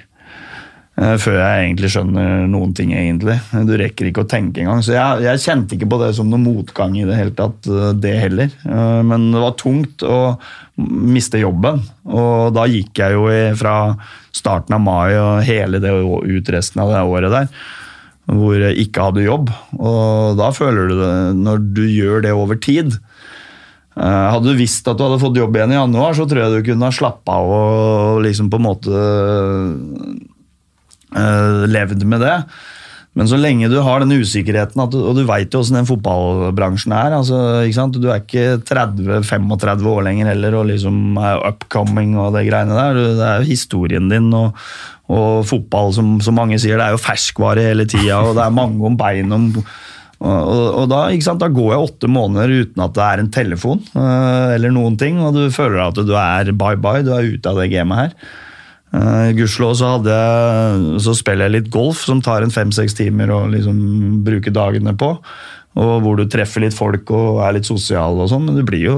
[1.02, 3.36] Eh, før jeg egentlig skjønner noen ting, egentlig.
[3.68, 4.82] Du rekker ikke å tenke engang.
[4.84, 7.92] Så jeg, jeg kjente ikke på det som noen motgang i det hele tatt, eh,
[7.98, 8.54] det heller.
[8.64, 10.18] Eh, Men det var tungt å
[10.82, 13.26] miste jobben, og da gikk jeg jo
[13.60, 13.76] fra
[14.32, 17.50] starten av mai og hele det ut resten av det året der,
[18.32, 19.52] hvor jeg ikke hadde jobb.
[19.76, 22.96] Og da føler du det, når du gjør det over tid,
[23.92, 26.52] Eh, Hadde du visst at du hadde fått jobb igjen i januar, så tror jeg
[26.62, 29.02] du kunne ha slappa av og liksom på en måte
[31.16, 32.36] eh, levd med det.
[33.12, 36.94] Men så lenge du har den usikkerheten, du, og du veit jo åssen den fotballbransjen
[36.96, 37.42] er altså?
[37.92, 43.00] Du er ikke 30-35 år lenger heller og liksom er upcoming og det greiene der.
[43.20, 44.56] Det er jo historien din og,
[45.12, 48.60] og fotball, som, som mange sier, det er jo ferskvare hele tida, og det er
[48.62, 49.50] mange om bein om
[50.22, 51.00] og, og, og da,
[51.40, 55.18] da går jeg åtte måneder uten at det er en telefon øh, eller noen ting,
[55.18, 58.14] og du føler at du er bye-bye, du er ute av det gamet her.
[58.92, 60.16] Uh, Gudskjelov så, hadde
[61.00, 63.78] så spiller jeg litt golf, som tar en fem-seks timer å liksom
[64.26, 65.14] bruke dagene på.
[65.80, 68.84] Og hvor du treffer litt folk og er litt sosial og sånn, men du blir
[68.90, 68.96] jo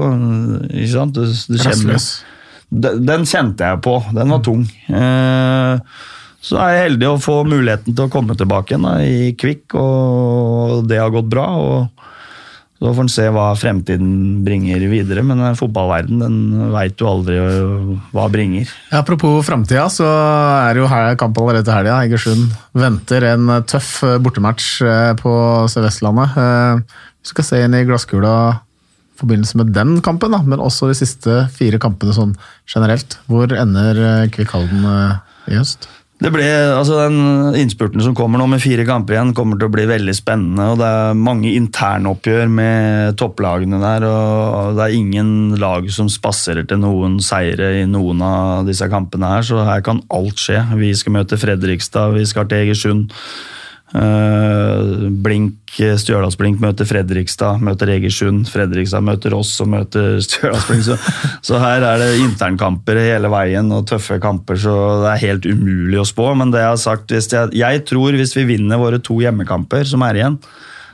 [0.67, 1.15] ikke sant?
[1.15, 2.01] Du, du kjenner,
[2.67, 3.95] den, den kjente jeg på.
[4.17, 4.67] Den var tung.
[4.91, 5.79] Uh,
[6.45, 9.77] så er jeg heldig å få muligheten til å komme tilbake igjen da, i Kvikk,
[9.79, 11.47] og det har gått bra.
[11.55, 12.05] og
[12.85, 14.09] Så får en se hva fremtiden
[14.45, 16.35] bringer videre, men eh, fotballverden den
[16.73, 18.69] veit du aldri eh, hva bringer.
[18.93, 21.97] Apropos framtida, så er det jo her kamp allerede til helga.
[22.05, 25.33] Egersund venter en tøff eh, bortematch eh, på
[25.73, 26.37] Sør-Vestlandet.
[27.25, 30.99] Vi skal se inn i glasskula i forbindelse med den kampen, da, men også de
[30.99, 32.37] siste fire kampene sånn
[32.69, 33.17] generelt.
[33.31, 34.85] Hvor ender Kvikalden
[35.49, 35.89] i høst?
[36.15, 39.73] Det ble, altså Den innspurten som kommer nå med fire kamper igjen, kommer til å
[39.73, 40.69] bli veldig spennende.
[40.71, 44.05] og Det er mange internoppgjør med topplagene der.
[44.07, 49.35] og Det er ingen lag som spaserer til noen seire i noen av disse kampene.
[49.35, 50.63] her, Så her kan alt skje.
[50.79, 53.11] Vi skal møte Fredrikstad, vi skal til Egersund.
[53.93, 58.47] Eh, Blink, Stjørdalsblink møter Fredrikstad, møter Egersund.
[58.49, 60.85] Fredrikstad møter oss og møter Stjørdalsblink.
[60.87, 60.97] Så,
[61.45, 66.01] så her er det internkamper hele veien og tøffe kamper, så det er helt umulig
[66.01, 66.31] å spå.
[66.39, 70.03] Men det jeg har sagt, jeg, jeg tror hvis vi vinner våre to hjemmekamper som
[70.07, 70.39] er igjen,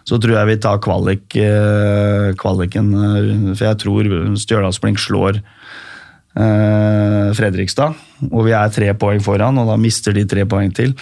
[0.08, 2.88] så tror jeg vi tar kvalik, eh, kvaliken.
[2.98, 4.08] eh, For jeg tror
[4.42, 7.94] Stjørdalsblink slår eh, Fredrikstad,
[8.32, 10.96] og vi er tre poeng foran, og da mister de tre poeng til.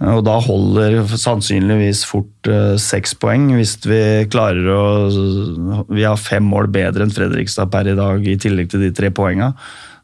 [0.00, 4.00] Og da holder sannsynligvis fort eh, seks poeng hvis vi
[4.32, 4.82] klarer å
[5.92, 9.10] Vi har fem mål bedre enn Fredrikstad per i dag, i tillegg til de tre
[9.12, 9.52] poenga.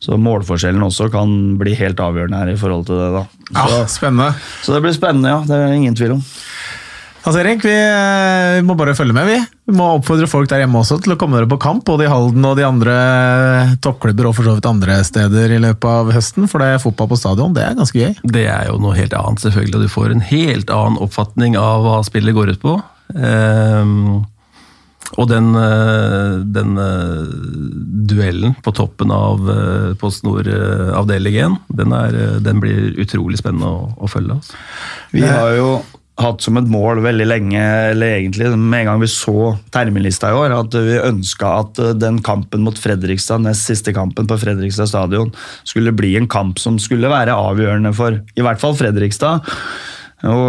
[0.05, 3.09] Så målforskjellen også kan bli helt avgjørende her i forhold til det.
[3.15, 3.23] da.
[3.49, 4.29] Så, Ja, spennende.
[4.63, 5.41] så det blir spennende, ja.
[5.49, 6.23] Det er ingen tvil om.
[7.27, 9.39] Hans Erik, vi vi, må bare følge med, vi.
[9.67, 12.11] Vi må oppfordre folk der hjemme også til å komme dere på kamp, både i
[12.11, 12.95] Halden og de andre
[13.83, 17.11] toppklubber og for så vidt andre steder i løpet av høsten, for det er fotball
[17.11, 18.15] på stadion, det er ganske gøy.
[18.31, 19.75] Det er jo noe helt annet, selvfølgelig.
[19.81, 22.79] og Du får en helt annen oppfatning av hva spillet går ut på.
[23.11, 24.23] Um,
[25.15, 27.27] og den, eh, den eh,
[28.11, 33.93] duellen på toppen av eh, Post Nord-avdelingen, den, er, eh, den blir utrolig spennende å,
[34.03, 34.41] å følge.
[34.41, 34.59] Altså.
[35.15, 35.69] Vi har jo
[36.17, 40.39] hatt som et mål veldig lenge, eller egentlig med en gang vi så terminlista i
[40.39, 44.89] år, at vi ønska at eh, den kampen mot Fredrikstad, nest siste kampen på Fredrikstad
[44.93, 45.35] stadion,
[45.69, 49.45] skulle bli en kamp som skulle være avgjørende for i hvert fall Fredrikstad.
[50.25, 50.47] Og,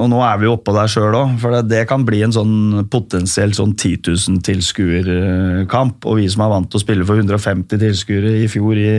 [0.00, 2.32] og nå er vi jo oppå der sjøl òg, for det, det kan bli en
[2.32, 6.08] sånn potensielt sånn 10 000 tilskuerkamp.
[6.08, 8.92] Og vi som er vant til å spille for 150 tilskuere i fjor i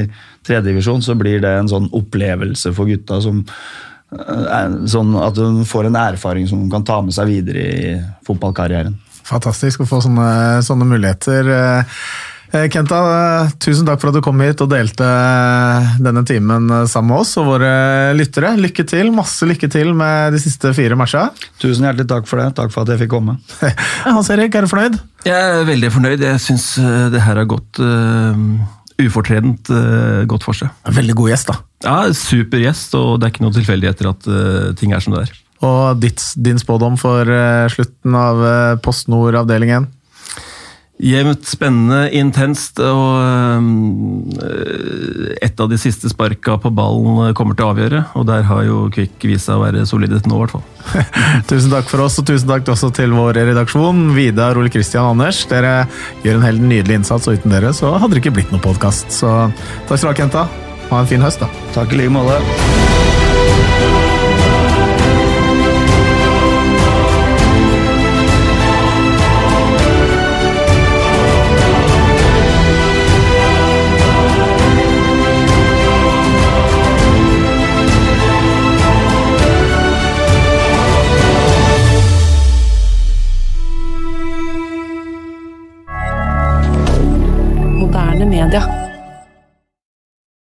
[0.46, 3.42] tredjedivisjon, så blir det en sånn opplevelse for gutta som
[4.92, 7.94] sånn at hun får en erfaring som hun kan ta med seg videre i
[8.28, 8.98] fotballkarrieren.
[9.28, 10.28] Fantastisk å få sånne,
[10.66, 11.48] sånne muligheter.
[12.52, 16.68] Eh, Kenta, eh, tusen takk for at du kom hit og delte eh, denne timen
[16.68, 17.72] eh, sammen med oss og våre
[18.18, 18.58] lyttere.
[18.60, 21.30] Lykke til, masse lykke til med de siste fire matcha.
[21.64, 22.50] Tusen hjertelig takk for det.
[22.58, 23.38] Takk for at jeg fikk komme.
[24.04, 25.00] Hans Erik, er du fornøyd?
[25.24, 26.28] Jeg er veldig fornøyd.
[26.28, 28.36] Jeg syns eh, det her har gått uh,
[29.08, 30.72] ufortredent uh, godt for seg.
[30.88, 31.58] Veldig god gjest, da.
[31.86, 35.26] Ja, Super gjest, og det er ikke noen tilfeldigheter at uh, ting er som det
[35.26, 35.34] er.
[35.62, 39.90] Og ditt, din spådom for uh, slutten av uh, Post Nord avdeling 1?
[41.02, 43.24] Jevnt, spennende, intenst, og
[44.46, 48.02] øh, et av de siste sparka på ballen kommer til å avgjøre.
[48.20, 50.66] Og der har jo Kvikk vist seg å være solide til nå, i hvert fall.
[51.50, 54.12] Tusen takk for oss, og tusen takk også til vår redaksjon.
[54.14, 55.42] Vidar, Ole Kristian og Anders.
[55.50, 55.88] Dere
[56.22, 59.10] gjør en helt nydelig innsats, og uten dere så hadde det ikke blitt noen podkast.
[59.24, 59.50] Så
[59.90, 60.46] takk skal du ha, Kenta.
[60.92, 61.50] Ha en fin høst, da.
[61.74, 62.38] Takk i like måte.